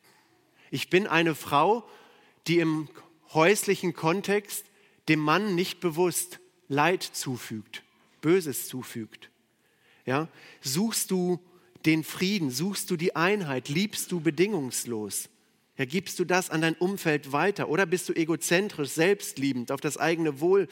[0.70, 1.88] Ich bin eine Frau,
[2.48, 2.90] die im
[3.34, 4.66] häuslichen Kontext
[5.08, 7.84] dem Mann nicht bewusst Leid zufügt,
[8.22, 9.30] Böses zufügt.
[10.06, 10.28] Ja?
[10.62, 11.40] Suchst du
[11.86, 15.30] den Frieden, suchst du die Einheit, liebst du bedingungslos?
[15.80, 19.96] Ja, gibst du das an dein Umfeld weiter oder bist du egozentrisch, selbstliebend, auf das
[19.96, 20.68] eigene Wohl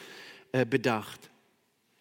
[0.52, 1.30] äh, bedacht?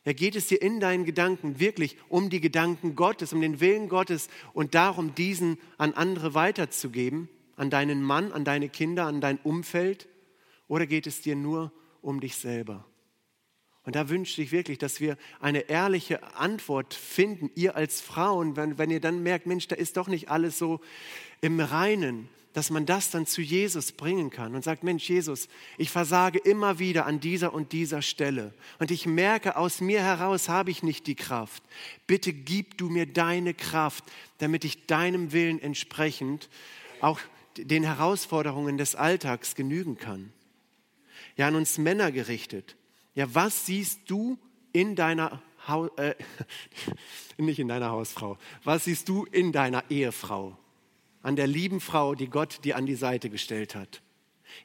[0.03, 3.87] Ja, geht es dir in deinen Gedanken wirklich um die Gedanken Gottes, um den Willen
[3.87, 9.37] Gottes und darum, diesen an andere weiterzugeben, an deinen Mann, an deine Kinder, an dein
[9.37, 10.09] Umfeld?
[10.67, 12.83] Oder geht es dir nur um dich selber?
[13.83, 18.77] Und da wünsche ich wirklich, dass wir eine ehrliche Antwort finden, ihr als Frauen, wenn,
[18.77, 20.81] wenn ihr dann merkt, Mensch, da ist doch nicht alles so
[21.39, 25.91] im Reinen, dass man das dann zu Jesus bringen kann und sagt, Mensch, Jesus, ich
[25.91, 30.71] versage immer wieder an dieser und dieser Stelle und ich merke, aus mir heraus habe
[30.71, 31.61] ich nicht die Kraft.
[32.07, 34.03] Bitte gib du mir deine Kraft,
[34.39, 36.49] damit ich deinem Willen entsprechend
[36.99, 37.19] auch
[37.57, 40.33] den Herausforderungen des Alltags genügen kann.
[41.35, 42.75] Ja, an uns Männer gerichtet.
[43.13, 44.39] Ja, was siehst du
[44.73, 46.15] in deiner Haus, äh,
[47.37, 50.57] nicht in deiner Hausfrau, was siehst du in deiner Ehefrau?
[51.21, 54.01] An der lieben Frau, die Gott dir an die Seite gestellt hat.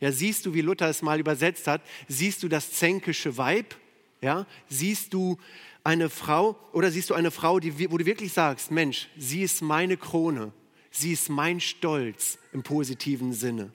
[0.00, 3.74] Ja, siehst du, wie Luther es mal übersetzt hat, siehst du das zänkische Weib?
[4.20, 5.38] Ja, siehst du
[5.84, 9.62] eine Frau oder siehst du eine Frau, die, wo du wirklich sagst, Mensch, sie ist
[9.62, 10.52] meine Krone,
[10.90, 13.72] sie ist mein Stolz im positiven Sinne.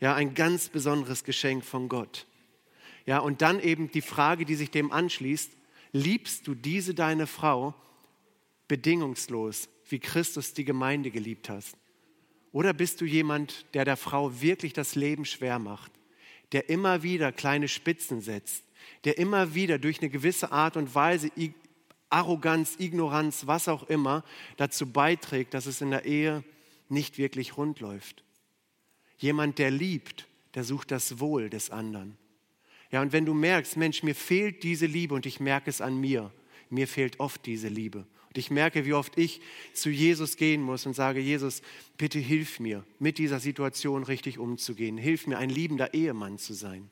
[0.00, 2.26] Ja, ein ganz besonderes Geschenk von Gott.
[3.06, 5.52] Ja, und dann eben die Frage, die sich dem anschließt,
[5.92, 7.74] liebst du diese deine Frau
[8.68, 11.76] bedingungslos, wie Christus die Gemeinde geliebt hast?
[12.52, 15.92] Oder bist du jemand, der der Frau wirklich das Leben schwer macht,
[16.52, 18.64] der immer wieder kleine Spitzen setzt,
[19.04, 21.30] der immer wieder durch eine gewisse Art und Weise,
[22.08, 24.24] Arroganz, Ignoranz, was auch immer,
[24.56, 26.44] dazu beiträgt, dass es in der Ehe
[26.88, 28.22] nicht wirklich rund läuft?
[29.18, 32.16] Jemand, der liebt, der sucht das Wohl des anderen.
[32.90, 35.98] Ja, und wenn du merkst, Mensch, mir fehlt diese Liebe und ich merke es an
[35.98, 36.32] mir,
[36.70, 38.06] mir fehlt oft diese Liebe.
[38.36, 39.40] Und ich merke, wie oft ich
[39.72, 41.62] zu Jesus gehen muss und sage, Jesus,
[41.96, 44.98] bitte hilf mir, mit dieser Situation richtig umzugehen.
[44.98, 46.90] Hilf mir, ein liebender Ehemann zu sein.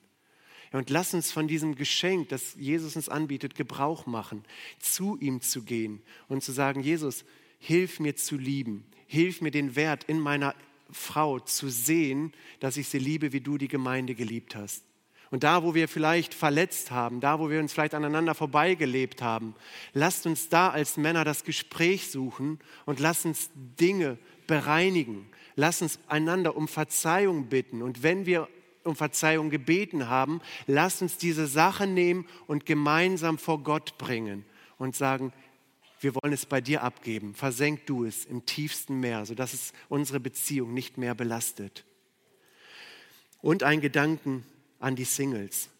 [0.72, 4.42] Und lass uns von diesem Geschenk, das Jesus uns anbietet, Gebrauch machen,
[4.78, 7.26] zu ihm zu gehen und zu sagen, Jesus,
[7.58, 8.86] hilf mir zu lieben.
[9.06, 10.54] Hilf mir den Wert in meiner
[10.90, 14.82] Frau zu sehen, dass ich sie liebe, wie du die Gemeinde geliebt hast.
[15.34, 19.56] Und da, wo wir vielleicht verletzt haben, da, wo wir uns vielleicht aneinander vorbeigelebt haben,
[19.92, 24.16] lasst uns da als Männer das Gespräch suchen und lasst uns Dinge
[24.46, 25.28] bereinigen.
[25.56, 27.82] Lasst uns einander um Verzeihung bitten.
[27.82, 28.48] Und wenn wir
[28.84, 34.44] um Verzeihung gebeten haben, lasst uns diese Sache nehmen und gemeinsam vor Gott bringen
[34.78, 35.32] und sagen,
[35.98, 37.34] wir wollen es bei dir abgeben.
[37.34, 41.84] Versenk du es im tiefsten Meer, sodass es unsere Beziehung nicht mehr belastet.
[43.40, 44.46] Und ein Gedanken,
[44.84, 45.70] an die Singles.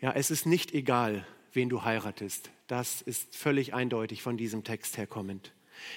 [0.00, 2.50] Ja, es ist nicht egal, wen du heiratest.
[2.66, 5.52] Das ist völlig eindeutig von diesem Text herkommend.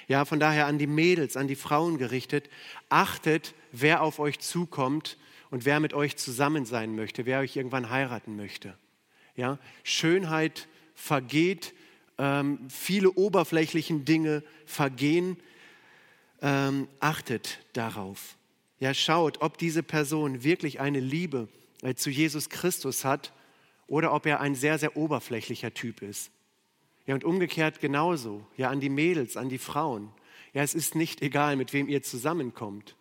[0.07, 2.49] Ja, von daher an die Mädels, an die Frauen gerichtet,
[2.89, 5.17] achtet, wer auf euch zukommt
[5.49, 8.77] und wer mit euch zusammen sein möchte, wer euch irgendwann heiraten möchte.
[9.35, 11.73] Ja, Schönheit vergeht,
[12.19, 15.37] ähm, viele oberflächlichen Dinge vergehen.
[16.41, 18.35] Ähm, achtet darauf.
[18.79, 21.47] Ja, schaut, ob diese Person wirklich eine Liebe
[21.95, 23.33] zu Jesus Christus hat
[23.87, 26.31] oder ob er ein sehr, sehr oberflächlicher Typ ist.
[27.05, 28.45] Ja, und umgekehrt genauso.
[28.55, 30.11] Ja, an die Mädels, an die Frauen.
[30.53, 32.95] Ja, es ist nicht egal, mit wem ihr zusammenkommt.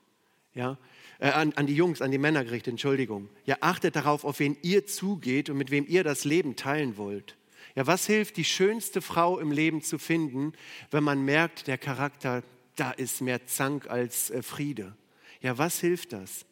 [0.55, 0.79] Ja,
[1.19, 3.29] äh, an, an die Jungs, an die Männer gerichtet, Entschuldigung.
[3.45, 7.37] Ja, achtet darauf, auf wen ihr zugeht und mit wem ihr das Leben teilen wollt.
[7.75, 10.53] Ja, was hilft, die schönste Frau im Leben zu finden,
[10.91, 12.43] wenn man merkt, der Charakter,
[12.77, 14.97] da ist mehr Zank als äh, Friede?
[15.41, 16.47] Ja, was hilft das?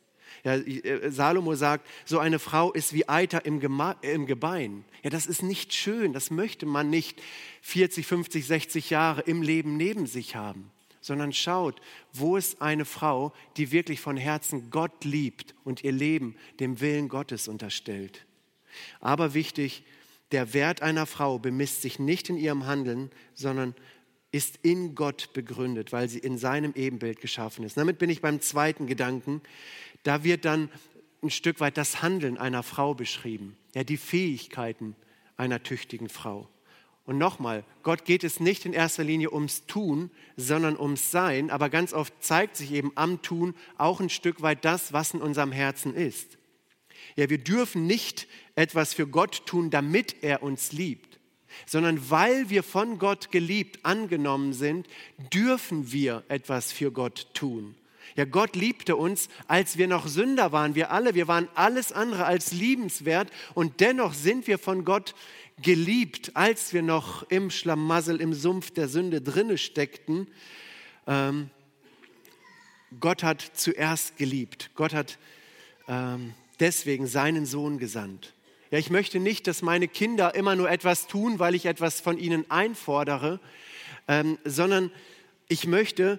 [0.44, 3.60] Ja, äh, Salomo sagt, so eine Frau ist wie Eiter im,
[4.02, 4.84] im Gebein.
[5.02, 7.20] Ja, das ist nicht schön, das möchte man nicht
[7.62, 11.80] 40, 50, 60 Jahre im Leben neben sich haben, sondern schaut,
[12.12, 17.08] wo ist eine Frau, die wirklich von Herzen Gott liebt und ihr Leben dem Willen
[17.08, 18.26] Gottes unterstellt.
[19.00, 19.84] Aber wichtig,
[20.32, 23.74] der Wert einer Frau bemisst sich nicht in ihrem Handeln, sondern
[24.32, 27.76] ist in Gott begründet, weil sie in seinem Ebenbild geschaffen ist.
[27.76, 29.40] Damit bin ich beim zweiten Gedanken.
[30.06, 30.70] Da wird dann
[31.20, 34.94] ein Stück weit das Handeln einer Frau beschrieben, ja, die Fähigkeiten
[35.36, 36.48] einer tüchtigen Frau.
[37.06, 41.70] Und nochmal, Gott geht es nicht in erster Linie ums Tun, sondern ums Sein, aber
[41.70, 45.50] ganz oft zeigt sich eben am Tun auch ein Stück weit das, was in unserem
[45.50, 46.38] Herzen ist.
[47.16, 51.18] Ja, wir dürfen nicht etwas für Gott tun, damit er uns liebt,
[51.66, 54.86] sondern weil wir von Gott geliebt angenommen sind,
[55.32, 57.74] dürfen wir etwas für Gott tun.
[58.16, 60.74] Ja, Gott liebte uns, als wir noch Sünder waren.
[60.74, 65.14] Wir alle, wir waren alles andere als liebenswert und dennoch sind wir von Gott
[65.60, 70.28] geliebt, als wir noch im Schlamassel, im Sumpf der Sünde drinne steckten.
[71.06, 71.50] Ähm,
[73.00, 74.70] Gott hat zuerst geliebt.
[74.74, 75.18] Gott hat
[75.86, 78.32] ähm, deswegen seinen Sohn gesandt.
[78.70, 82.18] Ja, ich möchte nicht, dass meine Kinder immer nur etwas tun, weil ich etwas von
[82.18, 83.40] ihnen einfordere,
[84.08, 84.90] ähm, sondern
[85.48, 86.18] ich möchte,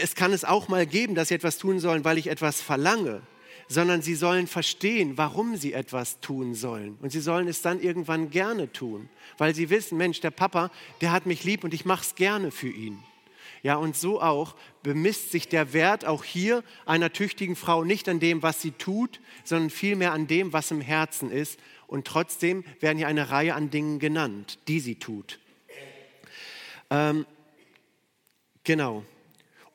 [0.00, 3.22] es kann es auch mal geben, dass sie etwas tun sollen, weil ich etwas verlange,
[3.68, 6.96] sondern sie sollen verstehen, warum sie etwas tun sollen.
[7.02, 11.12] Und sie sollen es dann irgendwann gerne tun, weil sie wissen, Mensch, der Papa, der
[11.12, 12.98] hat mich lieb und ich mache es gerne für ihn.
[13.62, 18.20] Ja, und so auch bemisst sich der Wert auch hier einer tüchtigen Frau nicht an
[18.20, 21.58] dem, was sie tut, sondern vielmehr an dem, was im Herzen ist.
[21.88, 25.40] Und trotzdem werden hier eine Reihe an Dingen genannt, die sie tut.
[26.90, 27.26] Ähm,
[28.62, 29.04] genau.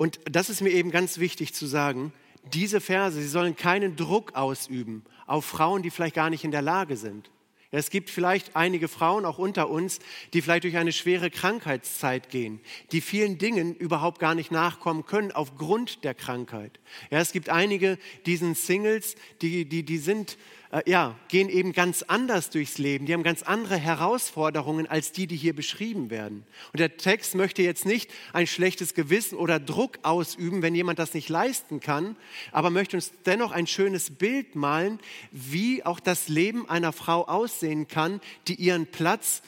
[0.04, 2.12] Und das ist mir eben ganz wichtig zu sagen.
[2.52, 6.62] Diese Verse, sie sollen keinen Druck ausüben auf Frauen, die vielleicht gar nicht in der
[6.62, 7.32] Lage sind.
[7.72, 10.00] Es gibt vielleicht einige Frauen auch unter uns,
[10.34, 12.60] die vielleicht durch eine schwere Krankheitszeit gehen,
[12.92, 16.82] die vielen Dingen überhaupt gar nicht nachkommen können aufgrund der Krankheit.
[17.10, 20.38] Ja, es gibt einige, die sind Singles, die, die, die sind
[20.74, 23.06] äh, ja, gehen eben ganz anders durchs Leben.
[23.06, 26.46] Die haben ganz andere Herausforderungen als die, die hier beschrieben werden.
[26.74, 31.14] Und der Text möchte jetzt nicht ein schlechtes Gewissen oder Druck ausüben, wenn jemand das
[31.14, 32.16] nicht leisten kann,
[32.52, 35.00] aber möchte uns dennoch ein schönes Bild malen,
[35.32, 39.44] wie auch das Leben einer Frau aussehen kann, die ihren Platz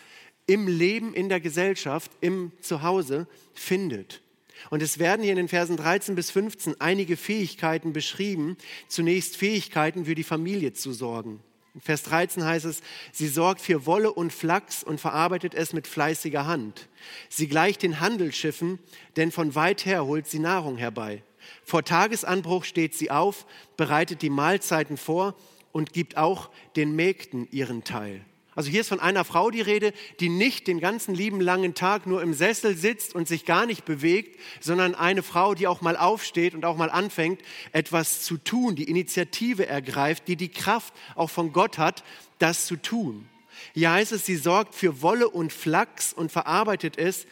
[0.46, 4.22] im Leben, in der Gesellschaft, im Zuhause findet.
[4.70, 8.58] Und es werden hier in den Versen 13 bis 15 einige Fähigkeiten beschrieben.
[8.88, 11.42] Zunächst Fähigkeiten für die Familie zu sorgen.
[11.76, 15.88] In Vers 13 heißt es, sie sorgt für Wolle und Flachs und verarbeitet es mit
[15.88, 16.88] fleißiger Hand.
[17.28, 18.80] Sie gleicht den Handelsschiffen,
[19.18, 21.22] denn von weit her holt sie Nahrung herbei.
[21.66, 25.36] Vor Tagesanbruch steht sie auf, bereitet die Mahlzeiten vor
[25.74, 28.24] und gibt auch den Mägden ihren Teil.
[28.56, 32.08] Also hier ist von einer Frau die Rede, die nicht den ganzen lieben langen Tag
[32.08, 35.98] nur im Sessel sitzt und sich gar nicht bewegt, sondern eine Frau, die auch mal
[35.98, 37.42] aufsteht und auch mal anfängt,
[37.74, 42.04] etwas zu tun, die Initiative ergreift, die die Kraft auch von Gott hat,
[42.40, 43.28] das zu tun.
[43.74, 47.28] Hier heißt es, sie sorgt für Wolle und Flachs und verarbeitet es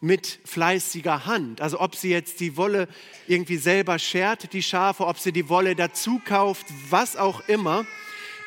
[0.00, 1.60] mit fleißiger Hand.
[1.60, 2.86] Also ob sie jetzt die Wolle
[3.26, 7.84] irgendwie selber schert, die Schafe, ob sie die Wolle dazu kauft, was auch immer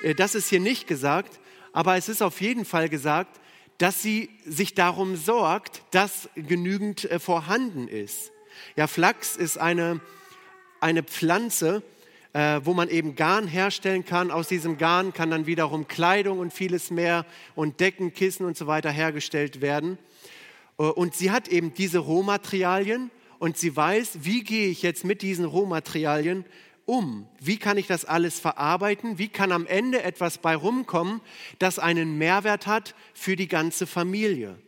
[0.02, 1.40] Äh, das ist hier nicht gesagt,
[1.74, 3.40] aber es ist auf jeden Fall gesagt,
[3.78, 8.32] dass sie sich darum sorgt, dass genügend äh, vorhanden ist.
[8.76, 10.00] Ja, Flachs ist eine,
[10.80, 11.82] eine Pflanze,
[12.34, 14.32] äh, wo man eben Garn herstellen kann.
[14.32, 18.68] Aus diesem Garn kann dann wiederum Kleidung und vieles mehr und Decken, Kissen und so
[18.68, 19.98] weiter hergestellt werden.
[20.78, 25.24] Äh, und sie hat eben diese Rohmaterialien und sie weiß, wie gehe ich jetzt mit
[25.24, 26.46] diesen Rohmaterialien
[26.86, 27.28] um?
[27.40, 29.18] Wie kann ich das alles verarbeiten?
[29.18, 31.22] Wie kann am Ende etwas bei rumkommen,
[31.60, 34.60] das einen Mehrwert hat für die ganze Familie?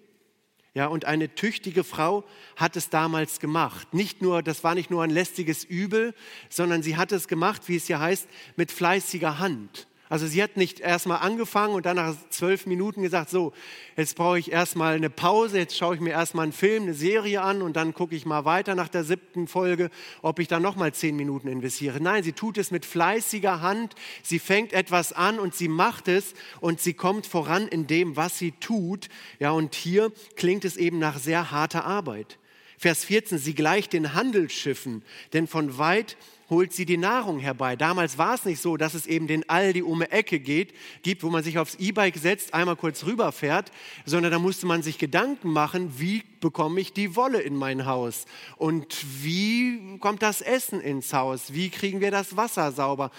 [0.75, 2.23] Ja, und eine tüchtige Frau
[2.55, 3.93] hat es damals gemacht.
[3.93, 6.15] Nicht nur, das war nicht nur ein lästiges Übel,
[6.49, 9.87] sondern sie hat es gemacht, wie es hier heißt, mit fleißiger Hand.
[10.13, 13.51] Also sie hat nicht erstmal angefangen und dann nach zwölf Minuten gesagt, so,
[13.97, 17.41] jetzt brauche ich erstmal eine Pause, jetzt schaue ich mir erstmal einen Film, eine Serie
[17.41, 19.89] an und dann gucke ich mal weiter nach der siebten Folge,
[20.21, 21.99] ob ich dann nochmal zehn Minuten investiere.
[21.99, 26.35] Nein, sie tut es mit fleißiger Hand, sie fängt etwas an und sie macht es
[26.61, 29.09] und sie kommt voran in dem, was sie tut.
[29.39, 32.37] Ja, und hier klingt es eben nach sehr harter Arbeit.
[32.77, 35.01] Vers 14, sie gleicht den Handelsschiffen,
[35.33, 36.17] denn von weit
[36.53, 37.75] holt sie die Nahrung herbei.
[37.75, 41.23] Damals war es nicht so, dass es eben den Aldi um die Ecke geht, gibt,
[41.23, 43.71] wo man sich aufs E-Bike setzt, einmal kurz rüberfährt,
[44.05, 48.25] sondern da musste man sich Gedanken machen, wie bekomme ich die Wolle in mein Haus
[48.57, 53.11] und wie kommt das Essen ins Haus, wie kriegen wir das Wasser sauber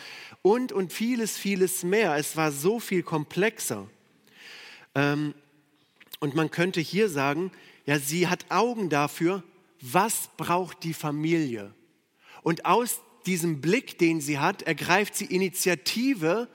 [0.43, 2.17] und, und vieles, vieles mehr.
[2.17, 3.89] Es war so viel komplexer.
[4.95, 5.35] Ähm,
[6.21, 7.51] und man könnte hier sagen,
[7.85, 9.43] ja, sie hat Augen dafür,
[9.81, 11.75] was braucht die Familie.
[12.43, 16.49] Und aus diesem Blick, den sie hat, ergreift sie Initiative,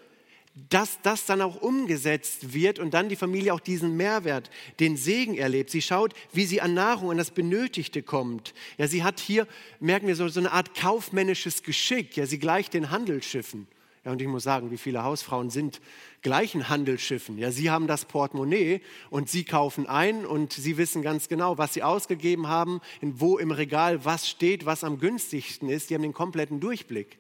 [0.70, 5.38] dass das dann auch umgesetzt wird und dann die Familie auch diesen Mehrwert, den Segen
[5.38, 5.70] erlebt.
[5.70, 8.54] Sie schaut, wie sie an Nahrung, an das Benötigte kommt.
[8.78, 9.48] Ja, sie hat hier,
[9.80, 12.18] merken wir so, so eine Art kaufmännisches Geschick.
[12.18, 13.68] Ja, sie gleicht den Handelsschiffen.
[14.06, 15.82] Ja, und ich muss sagen, wie viele Hausfrauen sind
[16.22, 17.38] gleichen Handelsschiffen.
[17.38, 21.74] Ja, sie haben das Portemonnaie und sie kaufen ein und sie wissen ganz genau, was
[21.74, 25.90] sie ausgegeben haben, wo im Regal was steht, was am günstigsten ist.
[25.90, 27.20] Die haben den kompletten Durchblick.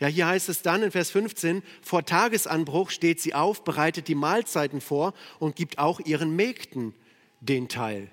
[0.00, 4.14] Ja, hier heißt es dann in Vers 15, vor Tagesanbruch steht sie auf, bereitet die
[4.14, 6.94] Mahlzeiten vor und gibt auch ihren Mägden
[7.40, 8.08] den Teil.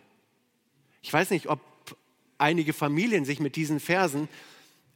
[1.01, 1.59] Ich weiß nicht, ob
[2.37, 4.27] einige Familien sich mit diesen Versen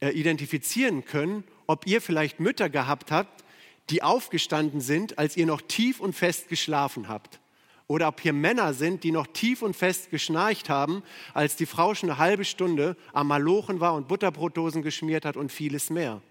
[0.01, 3.43] äh, identifizieren können ob ihr vielleicht Mütter gehabt habt,
[3.91, 7.39] die aufgestanden sind, als ihr noch tief und fest geschlafen habt.
[7.85, 11.03] Oder ob hier Männer sind, die noch tief und fest geschnarcht haben,
[11.35, 15.51] als die Frau schon eine halbe Stunde am Malochen war und Butterbrotdosen geschmiert hat und
[15.51, 16.23] vieles mehr.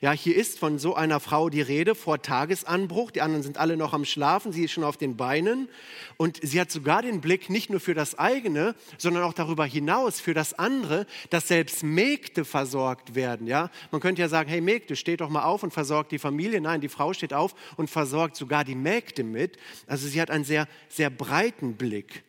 [0.00, 3.10] Ja, hier ist von so einer Frau die Rede vor Tagesanbruch.
[3.10, 5.68] Die anderen sind alle noch am Schlafen, sie ist schon auf den Beinen.
[6.16, 10.20] Und sie hat sogar den Blick nicht nur für das eigene, sondern auch darüber hinaus
[10.20, 13.46] für das andere, dass selbst Mägde versorgt werden.
[13.46, 16.60] Ja, man könnte ja sagen, hey Mägde, steht doch mal auf und versorgt die Familie.
[16.60, 19.58] Nein, die Frau steht auf und versorgt sogar die Mägde mit.
[19.86, 22.22] Also sie hat einen sehr, sehr breiten Blick.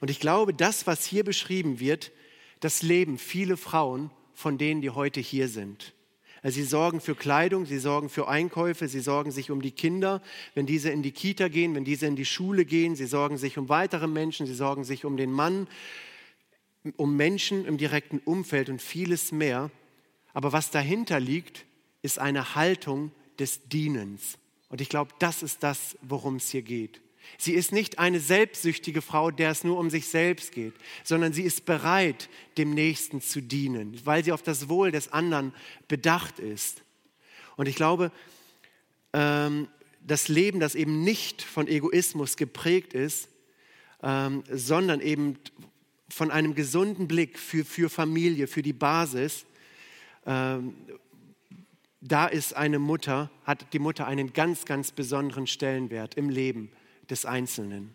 [0.00, 2.12] Und ich glaube, das, was hier beschrieben wird,
[2.60, 5.93] das leben viele Frauen von denen, die heute hier sind.
[6.46, 10.20] Sie sorgen für Kleidung, sie sorgen für Einkäufe, sie sorgen sich um die Kinder,
[10.54, 13.56] wenn diese in die Kita gehen, wenn diese in die Schule gehen, sie sorgen sich
[13.56, 15.66] um weitere Menschen, sie sorgen sich um den Mann,
[16.96, 19.70] um Menschen im direkten Umfeld und vieles mehr.
[20.34, 21.64] Aber was dahinter liegt,
[22.02, 24.36] ist eine Haltung des Dienens.
[24.68, 27.00] Und ich glaube, das ist das, worum es hier geht.
[27.38, 31.42] Sie ist nicht eine selbstsüchtige Frau, der es nur um sich selbst geht, sondern sie
[31.42, 35.52] ist bereit, dem Nächsten zu dienen, weil sie auf das Wohl des anderen
[35.88, 36.82] bedacht ist.
[37.56, 38.12] Und ich glaube,
[39.12, 39.68] ähm,
[40.00, 43.28] das Leben, das eben nicht von Egoismus geprägt ist,
[44.02, 45.38] ähm, sondern eben
[46.08, 49.46] von einem gesunden Blick für, für Familie, für die Basis,
[50.26, 50.74] ähm,
[52.00, 56.70] da ist eine Mutter, hat die Mutter einen ganz, ganz besonderen Stellenwert im Leben
[57.10, 57.94] des Einzelnen.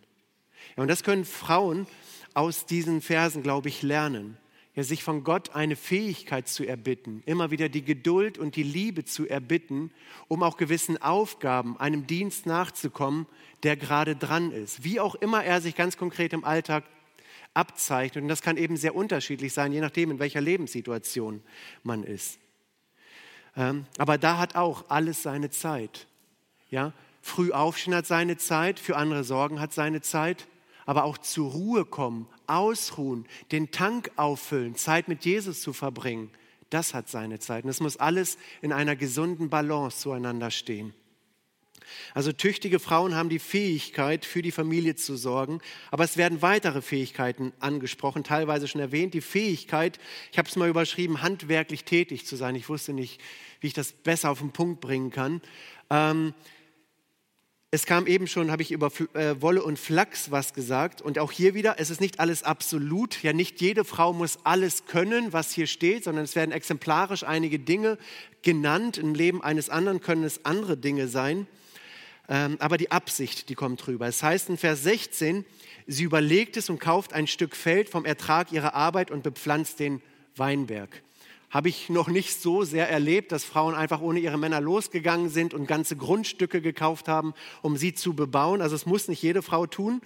[0.75, 1.87] Ja, und das können Frauen
[2.33, 4.37] aus diesen Versen, glaube ich, lernen.
[4.75, 9.03] Ja, sich von Gott eine Fähigkeit zu erbitten, immer wieder die Geduld und die Liebe
[9.03, 9.91] zu erbitten,
[10.27, 13.25] um auch gewissen Aufgaben, einem Dienst nachzukommen,
[13.63, 14.83] der gerade dran ist.
[14.83, 16.85] Wie auch immer er sich ganz konkret im Alltag
[17.53, 18.23] abzeichnet.
[18.23, 21.41] Und das kann eben sehr unterschiedlich sein, je nachdem, in welcher Lebenssituation
[21.83, 22.39] man ist.
[23.57, 26.07] Ähm, aber da hat auch alles seine Zeit.
[26.69, 30.47] Ja, Früh aufstehen hat seine Zeit, für andere Sorgen hat seine Zeit,
[30.85, 36.31] aber auch zur Ruhe kommen, ausruhen, den Tank auffüllen, Zeit mit Jesus zu verbringen,
[36.69, 37.63] das hat seine Zeit.
[37.63, 40.93] Und es muss alles in einer gesunden Balance zueinander stehen.
[42.13, 45.59] Also tüchtige Frauen haben die Fähigkeit, für die Familie zu sorgen,
[45.91, 49.13] aber es werden weitere Fähigkeiten angesprochen, teilweise schon erwähnt.
[49.13, 49.99] Die Fähigkeit,
[50.31, 52.55] ich habe es mal überschrieben, handwerklich tätig zu sein.
[52.55, 53.19] Ich wusste nicht,
[53.59, 55.41] wie ich das besser auf den Punkt bringen kann.
[55.89, 56.33] Ähm,
[57.71, 61.03] es kam eben schon, habe ich über äh, Wolle und Flachs was gesagt.
[61.03, 63.21] Und auch hier wieder, es ist nicht alles absolut.
[63.21, 67.59] Ja, nicht jede Frau muss alles können, was hier steht, sondern es werden exemplarisch einige
[67.59, 67.99] Dinge
[68.41, 68.97] genannt.
[68.97, 71.45] Im Leben eines anderen können es andere Dinge sein.
[72.27, 74.07] Ähm, aber die Absicht, die kommt drüber.
[74.07, 75.45] Es heißt in Vers 16,
[75.85, 80.01] sie überlegt es und kauft ein Stück Feld vom Ertrag ihrer Arbeit und bepflanzt den
[80.35, 81.03] Weinberg.
[81.49, 85.53] Habe ich noch nicht so sehr erlebt, dass Frauen einfach ohne ihre Männer losgegangen sind
[85.53, 88.61] und ganze Grundstücke gekauft haben, um sie zu bebauen.
[88.61, 90.01] Also es muss nicht jede Frau tun.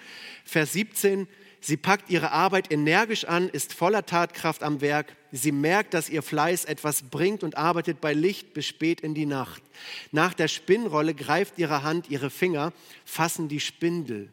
[0.46, 1.28] Vers 17,
[1.66, 5.16] Sie packt ihre Arbeit energisch an, ist voller Tatkraft am Werk.
[5.32, 9.26] Sie merkt, dass ihr Fleiß etwas bringt und arbeitet bei Licht bis spät in die
[9.26, 9.64] Nacht.
[10.12, 12.74] Nach der Spinnrolle greift ihre Hand, ihre Finger
[13.06, 14.30] fassen die Spindel.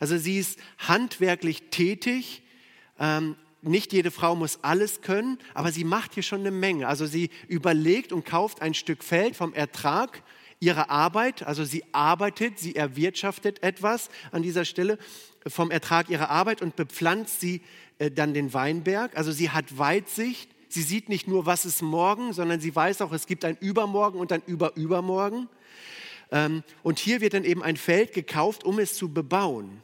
[0.00, 2.42] Also sie ist handwerklich tätig.
[2.98, 6.88] Ähm, nicht jede Frau muss alles können, aber sie macht hier schon eine Menge.
[6.88, 10.22] Also sie überlegt und kauft ein Stück Feld vom Ertrag
[10.58, 14.96] ihrer Arbeit, also sie arbeitet, sie erwirtschaftet etwas an dieser Stelle
[15.46, 17.62] vom Ertrag ihrer Arbeit und bepflanzt sie
[17.98, 19.16] äh, dann den Weinberg.
[19.16, 20.50] Also sie hat Weitsicht.
[20.68, 24.18] Sie sieht nicht nur, was ist morgen, sondern sie weiß auch, es gibt ein Übermorgen
[24.18, 25.48] und ein Überübermorgen.
[26.30, 29.82] Ähm, und hier wird dann eben ein Feld gekauft, um es zu bebauen.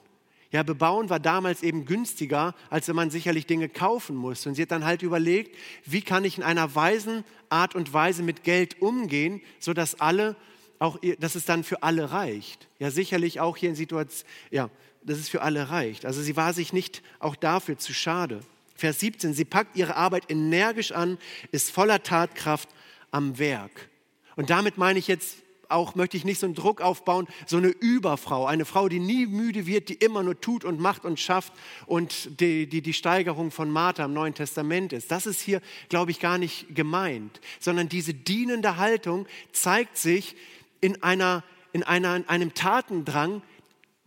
[0.51, 4.47] Ja, bebauen war damals eben günstiger, als wenn man sicherlich Dinge kaufen muss.
[4.47, 8.23] Und sie hat dann halt überlegt, wie kann ich in einer weisen Art und Weise
[8.23, 10.37] mit Geld umgehen, sodass alle
[10.79, 12.69] auch, dass es dann für alle reicht.
[12.79, 14.71] Ja, sicherlich auch hier in Situationen, ja,
[15.03, 16.07] dass es für alle reicht.
[16.07, 18.41] Also sie war sich nicht auch dafür zu schade.
[18.75, 21.19] Vers 17, sie packt ihre Arbeit energisch an,
[21.51, 22.69] ist voller Tatkraft
[23.11, 23.89] am Werk.
[24.37, 25.39] Und damit meine ich jetzt
[25.69, 29.27] auch, möchte ich nicht so einen Druck aufbauen, so eine Überfrau, eine Frau, die nie
[29.27, 31.53] müde wird, die immer nur tut und macht und schafft
[31.87, 35.11] und die, die, die Steigerung von Martha im Neuen Testament ist.
[35.11, 40.37] Das ist hier, glaube ich, gar nicht gemeint, sondern diese dienende Haltung zeigt sich
[40.81, 43.43] in, einer, in, einer, in einem Tatendrang,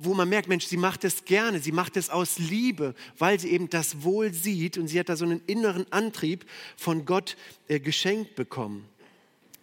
[0.04, 3.52] wo man merkt, Mensch, sie macht es gerne, sie macht es aus Liebe, weil sie
[3.52, 6.46] eben das Wohl sieht und sie hat da so einen inneren Antrieb
[6.76, 7.38] von Gott
[7.68, 8.90] äh, geschenkt bekommen.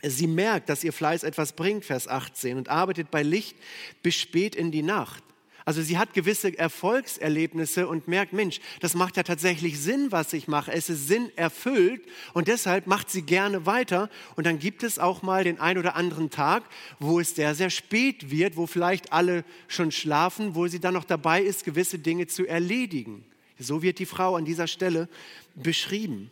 [0.02, 3.56] Sie merkt, dass ihr Fleiß etwas bringt, Vers 18, und arbeitet bei Licht
[4.02, 5.24] bis spät in die Nacht.
[5.68, 10.48] Also sie hat gewisse Erfolgserlebnisse und merkt, Mensch, das macht ja tatsächlich Sinn, was ich
[10.48, 10.72] mache.
[10.72, 12.00] Es ist Sinn erfüllt
[12.32, 14.08] und deshalb macht sie gerne weiter.
[14.34, 16.62] Und dann gibt es auch mal den ein oder anderen Tag,
[17.00, 21.04] wo es sehr, sehr spät wird, wo vielleicht alle schon schlafen, wo sie dann noch
[21.04, 23.26] dabei ist, gewisse Dinge zu erledigen.
[23.58, 25.06] So wird die Frau an dieser Stelle
[25.54, 26.30] beschrieben.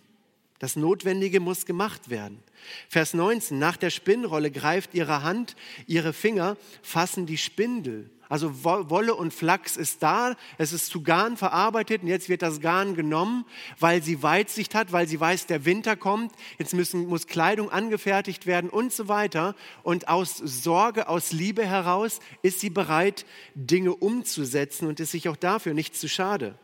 [0.59, 2.43] Das Notwendige muss gemacht werden.
[2.89, 8.11] Vers 19, nach der Spinnrolle greift ihre Hand, ihre Finger fassen die Spindel.
[8.29, 12.61] Also Wolle und Flachs ist da, es ist zu Garn verarbeitet und jetzt wird das
[12.61, 13.45] Garn genommen,
[13.79, 18.47] weil sie Weitsicht hat, weil sie weiß, der Winter kommt, jetzt müssen, muss Kleidung angefertigt
[18.47, 19.55] werden und so weiter.
[19.85, 25.37] Und aus Sorge, aus Liebe heraus ist sie bereit, Dinge umzusetzen und ist sich auch
[25.37, 26.59] dafür nicht zu schade.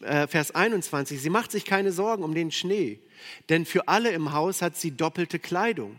[0.00, 3.00] Äh, Vers 21, sie macht sich keine Sorgen um den Schnee,
[3.48, 5.96] denn für alle im Haus hat sie doppelte Kleidung.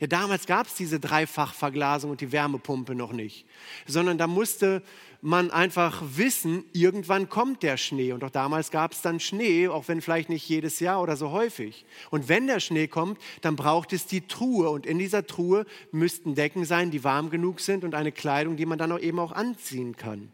[0.00, 3.46] Ja, damals gab es diese Dreifachverglasung und die Wärmepumpe noch nicht,
[3.86, 4.82] sondern da musste
[5.24, 8.12] man einfach wissen, irgendwann kommt der Schnee.
[8.12, 11.30] Und auch damals gab es dann Schnee, auch wenn vielleicht nicht jedes Jahr oder so
[11.30, 11.86] häufig.
[12.10, 14.68] Und wenn der Schnee kommt, dann braucht es die Truhe.
[14.68, 18.66] Und in dieser Truhe müssten Decken sein, die warm genug sind und eine Kleidung, die
[18.66, 20.30] man dann auch eben auch anziehen kann.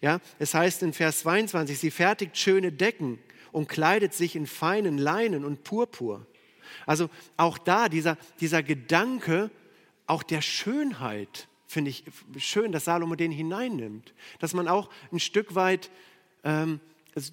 [0.00, 3.18] Ja, es heißt in Vers 22, sie fertigt schöne Decken
[3.52, 6.26] und kleidet sich in feinen Leinen und Purpur.
[6.86, 9.50] Also auch da dieser, dieser Gedanke
[10.06, 12.04] auch der Schönheit, finde ich
[12.38, 14.12] schön, dass Salomo den hineinnimmt.
[14.40, 15.90] Dass man auch ein Stück weit
[16.42, 16.80] ähm,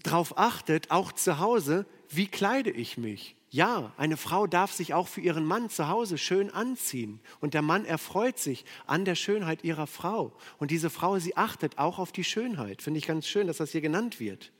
[0.03, 3.36] darauf achtet, auch zu Hause, wie kleide ich mich?
[3.49, 7.21] Ja, eine Frau darf sich auch für ihren Mann zu Hause schön anziehen.
[7.39, 10.33] Und der Mann erfreut sich an der Schönheit ihrer Frau.
[10.57, 12.81] Und diese Frau, sie achtet auch auf die Schönheit.
[12.81, 14.51] Finde ich ganz schön, dass das hier genannt wird.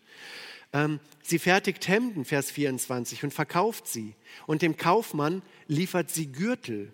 [0.72, 4.16] Ähm, sie fertigt Hemden, Vers 24, und verkauft sie.
[4.46, 6.94] Und dem Kaufmann liefert sie Gürtel.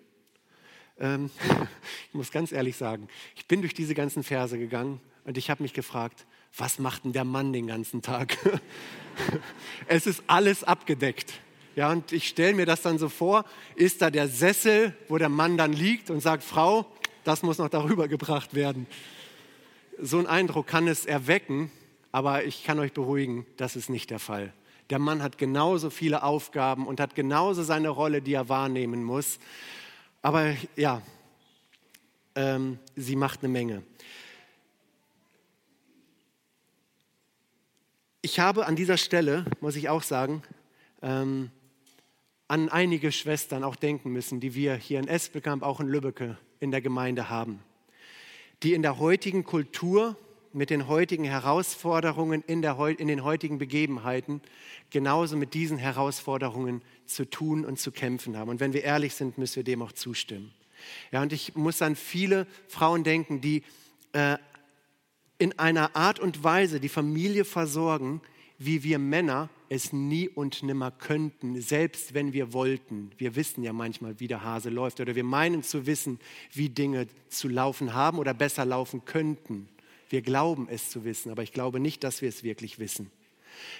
[0.98, 1.30] Ähm,
[2.08, 5.62] ich muss ganz ehrlich sagen, ich bin durch diese ganzen Verse gegangen und ich habe
[5.62, 6.26] mich gefragt,
[6.56, 8.36] was macht denn der Mann den ganzen Tag?
[9.88, 11.34] es ist alles abgedeckt.
[11.76, 13.44] Ja, und ich stelle mir das dann so vor,
[13.74, 16.86] ist da der Sessel, wo der Mann dann liegt und sagt, Frau,
[17.24, 18.86] das muss noch darüber gebracht werden.
[20.00, 21.72] So einen Eindruck kann es erwecken,
[22.12, 24.52] aber ich kann euch beruhigen, das ist nicht der Fall.
[24.90, 29.38] Der Mann hat genauso viele Aufgaben und hat genauso seine Rolle, die er wahrnehmen muss.
[30.22, 31.02] Aber ja,
[32.36, 33.82] ähm, sie macht eine Menge.
[38.20, 40.42] Ich habe an dieser Stelle, muss ich auch sagen,
[41.02, 41.50] ähm,
[42.48, 46.70] an einige Schwestern auch denken müssen, die wir hier in Espelkamp, auch in Lübbecke in
[46.70, 47.60] der Gemeinde haben,
[48.62, 50.16] die in der heutigen Kultur
[50.52, 54.40] mit den heutigen Herausforderungen in, der, in den heutigen Begebenheiten
[54.90, 58.50] genauso mit diesen Herausforderungen zu tun und zu kämpfen haben.
[58.50, 60.52] Und wenn wir ehrlich sind, müssen wir dem auch zustimmen.
[61.10, 63.64] Ja, und ich muss an viele Frauen denken, die
[64.12, 64.36] äh,
[65.38, 68.20] in einer Art und Weise die Familie versorgen,
[68.58, 73.10] wie wir Männer es nie und nimmer könnten, selbst wenn wir wollten.
[73.18, 76.18] Wir wissen ja manchmal, wie der Hase läuft oder wir meinen zu wissen,
[76.52, 79.68] wie Dinge zu laufen haben oder besser laufen könnten.
[80.08, 83.10] Wir glauben es zu wissen, aber ich glaube nicht, dass wir es wirklich wissen.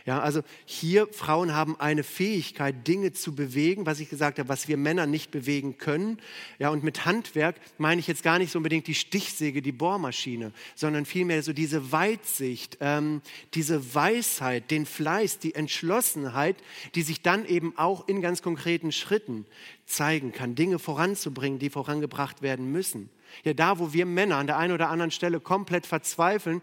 [0.06, 4.68] Ja, also hier, Frauen haben eine Fähigkeit, Dinge zu bewegen, was ich gesagt habe, was
[4.68, 6.18] wir Männer nicht bewegen können.
[6.58, 10.52] Ja, und mit Handwerk meine ich jetzt gar nicht so unbedingt die Stichsäge, die Bohrmaschine,
[10.74, 13.22] sondern vielmehr so diese Weitsicht, ähm,
[13.54, 16.56] diese Weisheit, den Fleiß, die Entschlossenheit,
[16.94, 19.46] die sich dann eben auch in ganz konkreten Schritten
[19.86, 23.10] zeigen kann, Dinge voranzubringen, die vorangebracht werden müssen.
[23.42, 26.62] Ja, da, wo wir Männer an der einen oder anderen Stelle komplett verzweifeln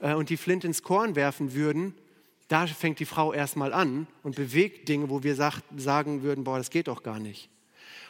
[0.00, 1.94] äh, und die Flint ins Korn werfen würden,
[2.50, 6.58] da fängt die Frau erstmal an und bewegt Dinge, wo wir sag, sagen würden, boah,
[6.58, 7.48] das geht doch gar nicht.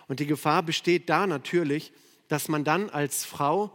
[0.08, 1.92] Und die Gefahr besteht da natürlich,
[2.28, 3.70] dass man dann als Frau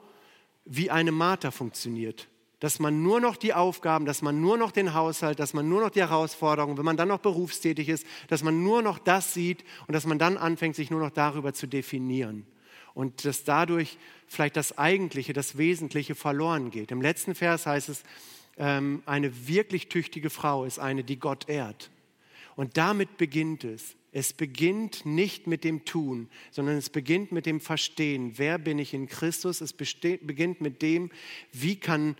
[0.65, 2.27] wie eine Marter funktioniert.
[2.59, 5.81] Dass man nur noch die Aufgaben, dass man nur noch den Haushalt, dass man nur
[5.81, 9.63] noch die Herausforderungen, wenn man dann noch berufstätig ist, dass man nur noch das sieht
[9.85, 12.47] und dass man dann anfängt, sich nur noch darüber zu definieren.
[12.95, 16.89] Und dass dadurch vielleicht das Eigentliche, das Wesentliche verloren geht.
[16.89, 18.03] Im letzten Vers heißt es,
[18.57, 21.91] ähm, eine wirklich tüchtige Frau ist eine, die Gott ehrt.
[22.55, 23.95] Und damit beginnt es.
[24.11, 28.33] Es beginnt nicht mit dem Tun, sondern es beginnt mit dem Verstehen.
[28.37, 29.59] Wer bin ich in Christus?
[29.59, 31.11] Es beginnt mit dem,
[31.51, 32.15] wie kann,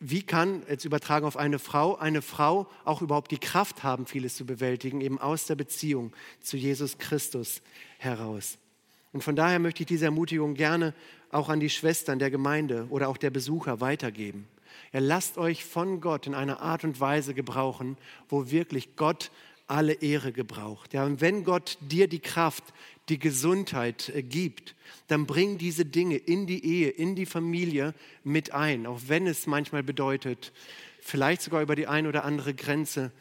[0.00, 4.34] wie kann, jetzt übertragen auf eine Frau, eine Frau auch überhaupt die Kraft haben, vieles
[4.34, 7.62] zu bewältigen, eben aus der Beziehung zu Jesus Christus
[7.98, 8.58] heraus.
[9.12, 10.92] Und von daher möchte ich diese Ermutigung gerne
[11.30, 14.48] auch an die Schwestern der Gemeinde oder auch der Besucher weitergeben.
[14.92, 17.96] Ja, lasst euch von Gott in einer Art und Weise gebrauchen,
[18.28, 19.30] wo wirklich Gott
[19.66, 20.92] alle Ehre gebraucht.
[20.92, 22.64] Ja, und wenn Gott dir die Kraft,
[23.08, 24.74] die Gesundheit äh, gibt,
[25.08, 27.94] dann bring diese Dinge in die Ehe, in die Familie
[28.24, 30.52] mit ein, auch wenn es manchmal bedeutet,
[31.00, 33.12] vielleicht sogar über die ein oder andere Grenze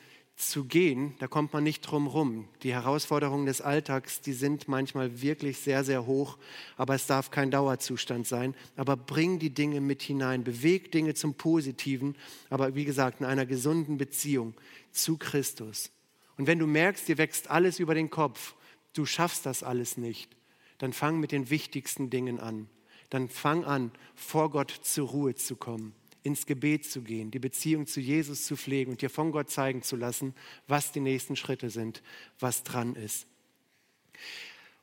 [0.49, 2.47] zu gehen, da kommt man nicht drum rum.
[2.63, 6.37] Die Herausforderungen des Alltags, die sind manchmal wirklich sehr, sehr hoch,
[6.77, 8.55] aber es darf kein Dauerzustand sein.
[8.75, 12.15] Aber bring die Dinge mit hinein, beweg Dinge zum Positiven,
[12.49, 14.53] aber wie gesagt, in einer gesunden Beziehung
[14.91, 15.91] zu Christus.
[16.37, 18.55] Und wenn du merkst, dir wächst alles über den Kopf,
[18.93, 20.35] du schaffst das alles nicht,
[20.79, 22.67] dann fang mit den wichtigsten Dingen an.
[23.09, 25.93] Dann fang an, vor Gott zur Ruhe zu kommen
[26.23, 29.81] ins Gebet zu gehen, die Beziehung zu Jesus zu pflegen und dir von Gott zeigen
[29.81, 30.35] zu lassen,
[30.67, 32.03] was die nächsten Schritte sind,
[32.39, 33.27] was dran ist.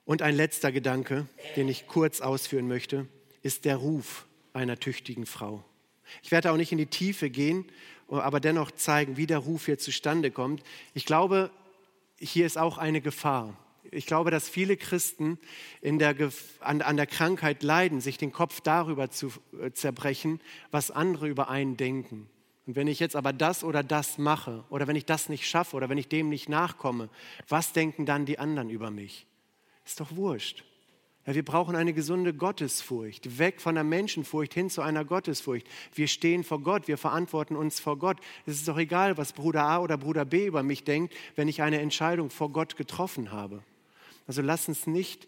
[0.04, 1.26] Und ein letzter Gedanke,
[1.56, 3.06] den ich kurz ausführen möchte,
[3.42, 5.64] ist der Ruf einer tüchtigen Frau.
[6.22, 7.66] Ich werde auch nicht in die Tiefe gehen,
[8.08, 10.62] aber dennoch zeigen, wie der Ruf hier zustande kommt.
[10.94, 11.50] Ich glaube,
[12.18, 13.56] hier ist auch eine Gefahr
[13.90, 15.38] ich glaube, dass viele Christen
[15.82, 16.14] der,
[16.60, 21.48] an, an, der Krankheit leiden, sich den Kopf darüber zu äh, zerbrechen, was andere über
[21.48, 22.28] einen denken.
[22.66, 25.74] Und wenn ich jetzt aber das oder das mache oder wenn ich das nicht schaffe
[25.74, 27.08] oder wenn ich dem nicht nachkomme,
[27.48, 29.26] was denken dann die anderen über mich?
[29.86, 30.64] Ist doch wurscht.
[31.28, 35.66] Ja, wir brauchen eine gesunde Gottesfurcht, weg von der Menschenfurcht hin zu einer Gottesfurcht.
[35.94, 38.18] Wir stehen vor Gott, wir verantworten uns vor Gott.
[38.46, 41.60] Es ist doch egal, was Bruder A oder Bruder B über mich denkt, wenn ich
[41.60, 43.62] eine Entscheidung vor Gott getroffen habe.
[44.28, 45.26] Also lasst uns nicht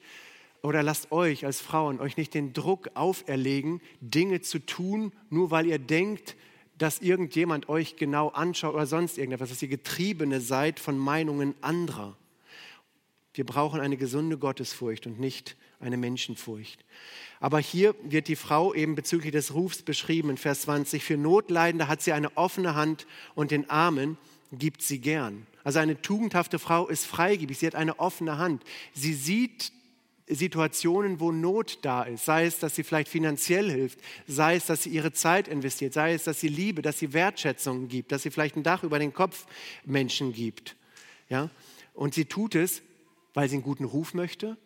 [0.63, 5.67] oder lasst euch als Frauen euch nicht den Druck auferlegen, Dinge zu tun, nur weil
[5.67, 6.37] ihr denkt,
[6.79, 12.17] dass irgendjemand euch genau anschaut oder sonst irgendetwas, dass ihr Getriebene seid von Meinungen anderer.
[13.35, 16.85] Wir brauchen eine gesunde Gottesfurcht und nicht eine Menschenfurcht.
[17.39, 21.03] Aber hier wird die Frau eben bezüglich des Rufs beschrieben in Vers 20.
[21.03, 24.19] Für Notleidende hat sie eine offene Hand und den Armen
[24.53, 25.47] gibt sie gern.
[25.65, 28.63] Also eine tugendhafte Frau ist freigebig, sie hat eine offene Hand.
[28.95, 29.73] Sie sieht
[30.27, 34.85] Situationen, wo Not da ist, sei es, dass sie vielleicht finanziell hilft, sei es, dass
[34.85, 38.31] sie ihre Zeit investiert, sei es, dass sie Liebe, dass sie Wertschätzung gibt, dass sie
[38.31, 39.47] vielleicht ein Dach über den Kopf
[39.85, 40.77] Menschen gibt.
[41.29, 41.51] Ja?
[41.95, 42.83] Und sie tut es,
[43.35, 44.57] weil sie einen guten Ruf möchte?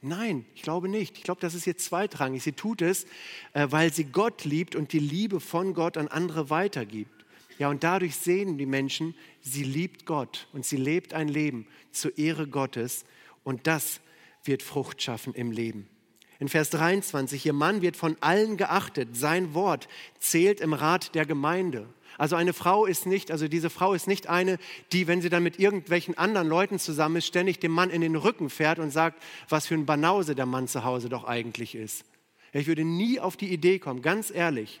[0.00, 1.18] Nein, ich glaube nicht.
[1.18, 2.42] Ich glaube, das ist jetzt zweitrangig.
[2.42, 3.04] Sie tut es,
[3.52, 7.21] äh, weil sie Gott liebt und die Liebe von Gott an andere weitergibt.
[7.58, 12.16] Ja, und dadurch sehen die Menschen, sie liebt Gott und sie lebt ein Leben zur
[12.18, 13.04] Ehre Gottes
[13.44, 14.00] und das
[14.44, 15.88] wird Frucht schaffen im Leben.
[16.38, 19.88] In Vers 23, ihr Mann wird von allen geachtet, sein Wort
[20.18, 21.86] zählt im Rat der Gemeinde.
[22.18, 24.58] Also eine Frau ist nicht, also diese Frau ist nicht eine,
[24.92, 28.16] die, wenn sie dann mit irgendwelchen anderen Leuten zusammen ist, ständig dem Mann in den
[28.16, 32.04] Rücken fährt und sagt, was für ein Banause der Mann zu Hause doch eigentlich ist.
[32.52, 34.80] Ich würde nie auf die Idee kommen, ganz ehrlich,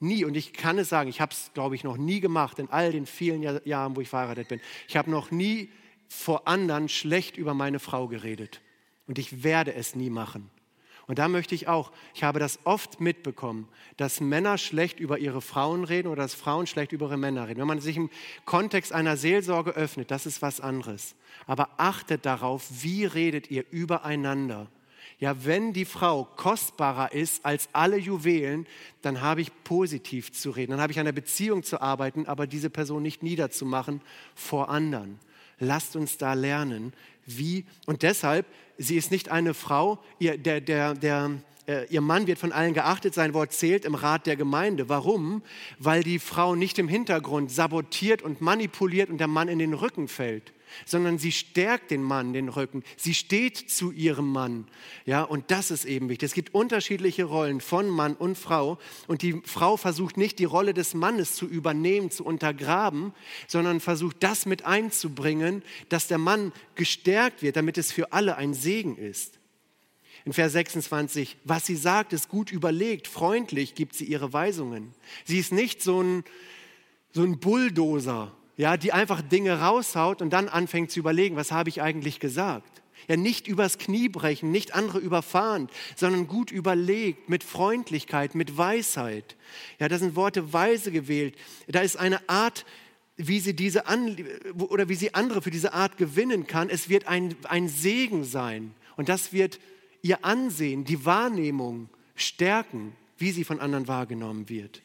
[0.00, 0.24] nie.
[0.24, 2.92] Und ich kann es sagen, ich habe es, glaube ich, noch nie gemacht in all
[2.92, 4.60] den vielen Jahren, wo ich verheiratet bin.
[4.88, 5.70] Ich habe noch nie
[6.08, 8.60] vor anderen schlecht über meine Frau geredet.
[9.06, 10.50] Und ich werde es nie machen.
[11.06, 15.40] Und da möchte ich auch, ich habe das oft mitbekommen, dass Männer schlecht über ihre
[15.40, 17.58] Frauen reden oder dass Frauen schlecht über ihre Männer reden.
[17.58, 18.10] Wenn man sich im
[18.44, 21.16] Kontext einer Seelsorge öffnet, das ist was anderes.
[21.48, 24.68] Aber achtet darauf, wie redet ihr übereinander.
[25.20, 28.66] Ja, wenn die Frau kostbarer ist als alle Juwelen,
[29.02, 32.46] dann habe ich positiv zu reden, dann habe ich an der Beziehung zu arbeiten, aber
[32.46, 34.00] diese Person nicht niederzumachen
[34.34, 35.18] vor anderen.
[35.58, 36.94] Lasst uns da lernen,
[37.26, 38.46] wie, und deshalb,
[38.78, 41.30] sie ist nicht eine Frau, ihr, der, der, der,
[41.68, 44.88] äh, ihr Mann wird von allen geachtet, sein Wort zählt im Rat der Gemeinde.
[44.88, 45.42] Warum?
[45.78, 50.08] Weil die Frau nicht im Hintergrund sabotiert und manipuliert und der Mann in den Rücken
[50.08, 50.54] fällt
[50.84, 52.82] sondern sie stärkt den Mann, den Rücken.
[52.96, 54.66] Sie steht zu ihrem Mann.
[55.06, 56.28] Ja, und das ist eben wichtig.
[56.28, 58.78] Es gibt unterschiedliche Rollen von Mann und Frau.
[59.06, 63.12] Und die Frau versucht nicht, die Rolle des Mannes zu übernehmen, zu untergraben,
[63.46, 68.54] sondern versucht, das mit einzubringen, dass der Mann gestärkt wird, damit es für alle ein
[68.54, 69.40] Segen ist.
[70.24, 74.92] In Vers 26, was sie sagt, ist gut überlegt, freundlich gibt sie ihre Weisungen.
[75.24, 76.24] Sie ist nicht so ein,
[77.12, 81.70] so ein Bulldozer, ja, die einfach Dinge raushaut und dann anfängt zu überlegen, was habe
[81.70, 82.82] ich eigentlich gesagt?
[83.08, 89.36] Ja, nicht übers Knie brechen, nicht andere überfahren, sondern gut überlegt, mit Freundlichkeit, mit Weisheit.
[89.78, 91.36] Ja, da sind Worte weise gewählt.
[91.68, 92.66] Da ist eine Art,
[93.16, 94.18] wie sie diese an,
[94.58, 96.68] oder wie sie andere für diese Art gewinnen kann.
[96.68, 99.58] Es wird ein, ein Segen sein und das wird
[100.02, 104.82] ihr Ansehen, die Wahrnehmung stärken, wie sie von anderen wahrgenommen wird.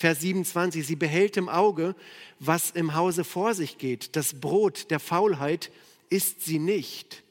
[0.00, 1.94] Vers 27, sie behält im Auge,
[2.38, 4.16] was im Hause vor sich geht.
[4.16, 5.70] Das Brot der Faulheit
[6.08, 7.22] isst sie nicht.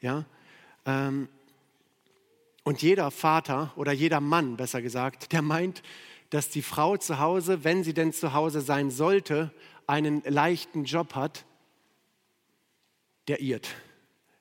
[0.00, 0.24] Ja,
[0.86, 1.28] ähm,
[2.64, 5.82] und jeder Vater oder jeder Mann, besser gesagt, der meint,
[6.30, 9.52] dass die Frau zu Hause, wenn sie denn zu Hause sein sollte,
[9.86, 11.44] einen leichten Job hat,
[13.28, 13.68] der irrt.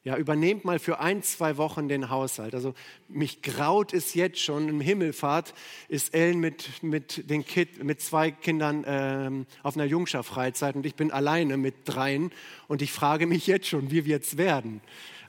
[0.04, 2.56] Ja, übernehmt mal für ein, zwei Wochen den Haushalt.
[2.56, 2.74] Also
[3.08, 4.68] mich graut es jetzt schon.
[4.68, 5.54] Im Himmelfahrt
[5.90, 10.96] ist Ellen mit, mit, den Kid, mit zwei Kindern ähm, auf einer Jungscher-Freizeit und ich
[10.96, 12.32] bin alleine mit dreien
[12.68, 14.82] und ich frage mich jetzt schon, wie wir es werden.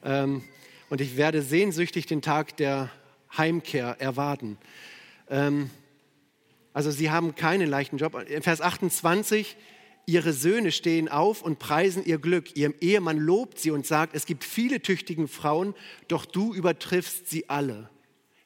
[0.02, 0.42] Ähm,
[0.88, 2.88] und ich werde sehnsüchtig den Tag der
[3.36, 4.56] Heimkehr erwarten.
[5.28, 5.68] Ähm,
[6.72, 8.14] also sie haben keinen leichten Job.
[8.26, 9.54] In Vers 28
[10.06, 12.56] Ihre Söhne stehen auf und preisen ihr Glück.
[12.56, 15.74] Ihr Ehemann lobt sie und sagt, es gibt viele tüchtigen Frauen,
[16.08, 17.88] doch du übertriffst sie alle.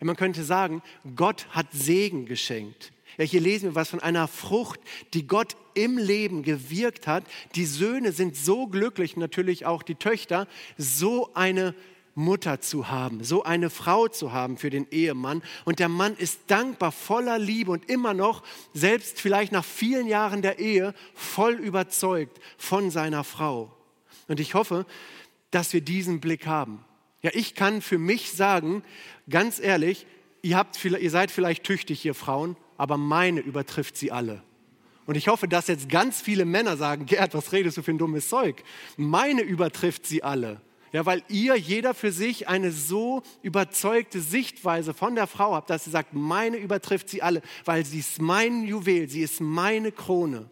[0.01, 0.83] Ja, man könnte sagen,
[1.15, 2.93] Gott hat Segen geschenkt.
[3.17, 4.81] Ja, hier lesen wir was von einer Frucht,
[5.15, 7.25] die Gott im Leben gewirkt hat.
[7.55, 10.47] Die Söhne sind so glücklich, natürlich auch die Töchter,
[10.77, 11.75] so eine
[12.17, 15.43] Mutter zu haben, so eine Frau zu haben für den Ehemann.
[15.65, 18.43] Und der Mann ist dankbar, voller Liebe und immer noch,
[18.73, 23.77] selbst vielleicht nach vielen Jahren der Ehe, voll überzeugt von seiner Frau.
[24.29, 24.87] Und ich hoffe,
[25.51, 26.85] dass wir diesen Blick haben.
[27.21, 28.83] Ja, ich kann für mich sagen,
[29.29, 30.07] ganz ehrlich,
[30.41, 34.43] ihr, habt, ihr seid vielleicht tüchtig, ihr Frauen, aber meine übertrifft sie alle.
[35.05, 37.99] Und ich hoffe, dass jetzt ganz viele Männer sagen, Gerd, was redest du für ein
[37.99, 38.65] dummes Zeug?
[38.97, 40.63] Meine übertrifft sie alle.
[40.93, 45.85] Ja, weil ihr jeder für sich eine so überzeugte Sichtweise von der Frau habt, dass
[45.85, 50.49] sie sagt, meine übertrifft sie alle, weil sie ist mein Juwel, sie ist meine Krone.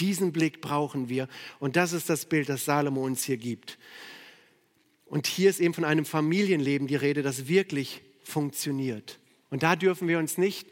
[0.00, 1.28] Diesen Blick brauchen wir.
[1.58, 3.78] Und das ist das Bild, das Salomo uns hier gibt.
[5.06, 9.18] Und hier ist eben von einem Familienleben die Rede, das wirklich funktioniert.
[9.50, 10.68] Und da dürfen wir uns nicht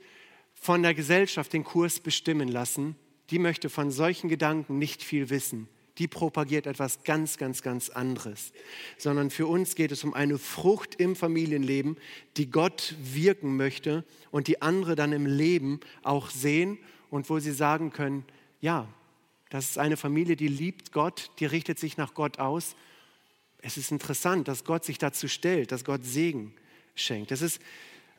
[0.55, 2.97] von der Gesellschaft den Kurs bestimmen lassen.
[3.31, 8.53] Die möchte von solchen Gedanken nicht viel wissen die propagiert etwas ganz, ganz, ganz anderes.
[8.99, 11.97] Sondern für uns geht es um eine Frucht im Familienleben,
[12.37, 16.79] die Gott wirken möchte und die andere dann im Leben auch sehen
[17.11, 18.25] und wo sie sagen können,
[18.61, 18.89] ja,
[19.49, 22.77] das ist eine Familie, die liebt Gott, die richtet sich nach Gott aus.
[23.59, 26.55] Es ist interessant, dass Gott sich dazu stellt, dass Gott Segen
[26.95, 27.31] schenkt.
[27.31, 27.61] Das ist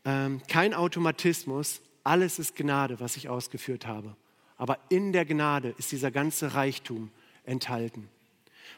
[0.06, 4.16] ähm, kein Automatismus, alles ist Gnade, was ich ausgeführt habe.
[4.56, 7.12] Aber in der Gnade ist dieser ganze Reichtum
[7.48, 8.08] enthalten.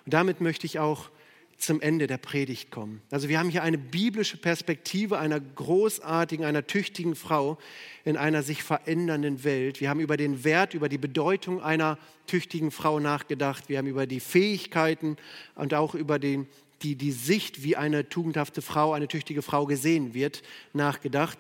[0.06, 1.10] Und damit möchte ich auch
[1.58, 3.02] zum Ende der Predigt kommen.
[3.12, 7.58] Also wir haben hier eine biblische Perspektive einer großartigen, einer tüchtigen Frau
[8.06, 9.82] in einer sich verändernden Welt.
[9.82, 11.98] Wir haben über den Wert, über die Bedeutung einer
[12.28, 13.68] tüchtigen Frau nachgedacht.
[13.68, 15.18] Wir haben über die Fähigkeiten
[15.56, 16.48] und auch über den
[16.82, 20.44] die, die Sicht, wie eine tugendhafte Frau, eine tüchtige Frau gesehen wird,
[20.74, 21.38] nachgedacht.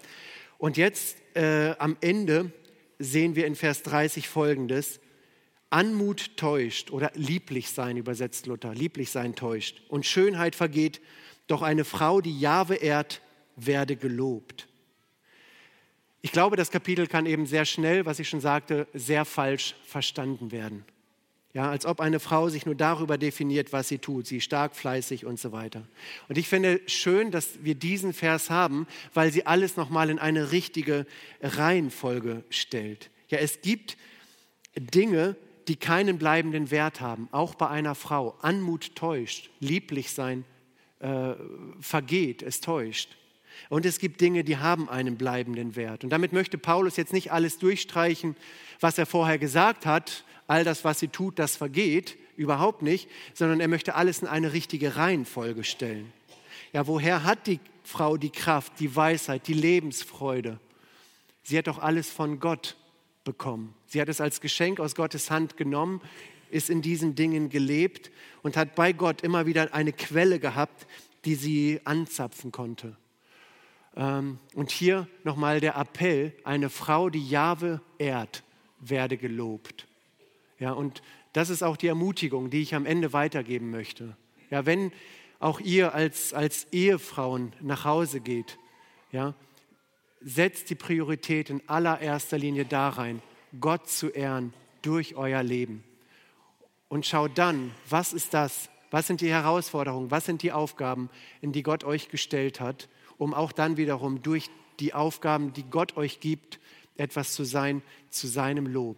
[0.58, 2.52] Und jetzt äh, am Ende
[3.00, 5.00] sehen wir in Vers 30 folgendes.
[5.70, 9.82] Anmut täuscht oder lieblich sein, übersetzt Luther, lieblich sein täuscht.
[9.88, 11.02] Und Schönheit vergeht,
[11.48, 13.22] doch eine Frau, die Jahwe ehrt,
[13.56, 14.68] werde gelobt.
[16.22, 20.52] Ich glaube, das Kapitel kann eben sehr schnell, was ich schon sagte, sehr falsch verstanden
[20.52, 20.84] werden.
[21.54, 24.28] Ja, als ob eine Frau sich nur darüber definiert, was sie tut.
[24.28, 25.88] Sie ist stark, fleißig und so weiter.
[26.28, 30.52] Und ich finde schön, dass wir diesen Vers haben, weil sie alles nochmal in eine
[30.52, 31.08] richtige
[31.42, 33.10] Reihenfolge stellt.
[33.30, 33.98] Ja, es gibt
[34.76, 35.36] Dinge,
[35.70, 38.36] die keinen bleibenden Wert haben, auch bei einer Frau.
[38.42, 40.44] Anmut täuscht, lieblich sein
[41.00, 41.34] äh,
[41.80, 43.16] vergeht, es täuscht.
[43.70, 46.04] Und es gibt Dinge, die haben einen bleibenden Wert.
[46.04, 48.36] Und damit möchte Paulus jetzt nicht alles durchstreichen,
[48.80, 53.60] was er vorher gesagt hat, all das, was sie tut, das vergeht, überhaupt nicht, sondern
[53.60, 56.12] er möchte alles in eine richtige Reihenfolge stellen.
[56.74, 60.60] Ja, woher hat die Frau die Kraft, die Weisheit, die Lebensfreude?
[61.44, 62.76] Sie hat doch alles von Gott
[63.24, 63.76] bekommen.
[63.90, 66.00] Sie hat es als Geschenk aus Gottes Hand genommen,
[66.52, 68.12] ist in diesen Dingen gelebt
[68.44, 70.86] und hat bei Gott immer wieder eine Quelle gehabt,
[71.26, 72.96] die sie anzapfen konnte.
[73.96, 78.44] Ähm, und hier nochmal der Appell, eine Frau, die Jahwe ehrt,
[78.80, 79.88] werde gelobt.
[80.60, 81.02] Ja, und
[81.34, 84.16] das ist auch die Ermutigung, die ich am Ende weitergeben möchte.
[84.52, 84.92] Ja, wenn
[85.40, 88.60] auch ihr als, als Ehefrauen nach Hause geht,
[89.12, 89.34] ja,
[90.22, 93.22] setzt die Priorität in allererster Linie da rein,
[93.60, 95.84] Gott zu ehren durch euer Leben.
[96.88, 98.70] Und schaut dann, was ist das?
[98.91, 100.10] Was sind die Herausforderungen?
[100.10, 101.10] Was sind die Aufgaben,
[101.41, 105.97] in die Gott euch gestellt hat, um auch dann wiederum durch die Aufgaben, die Gott
[105.97, 106.60] euch gibt,
[106.97, 108.97] etwas zu sein zu seinem Lob.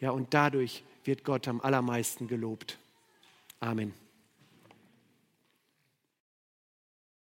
[0.00, 2.78] Ja, und dadurch wird Gott am allermeisten gelobt.
[3.58, 3.94] Amen.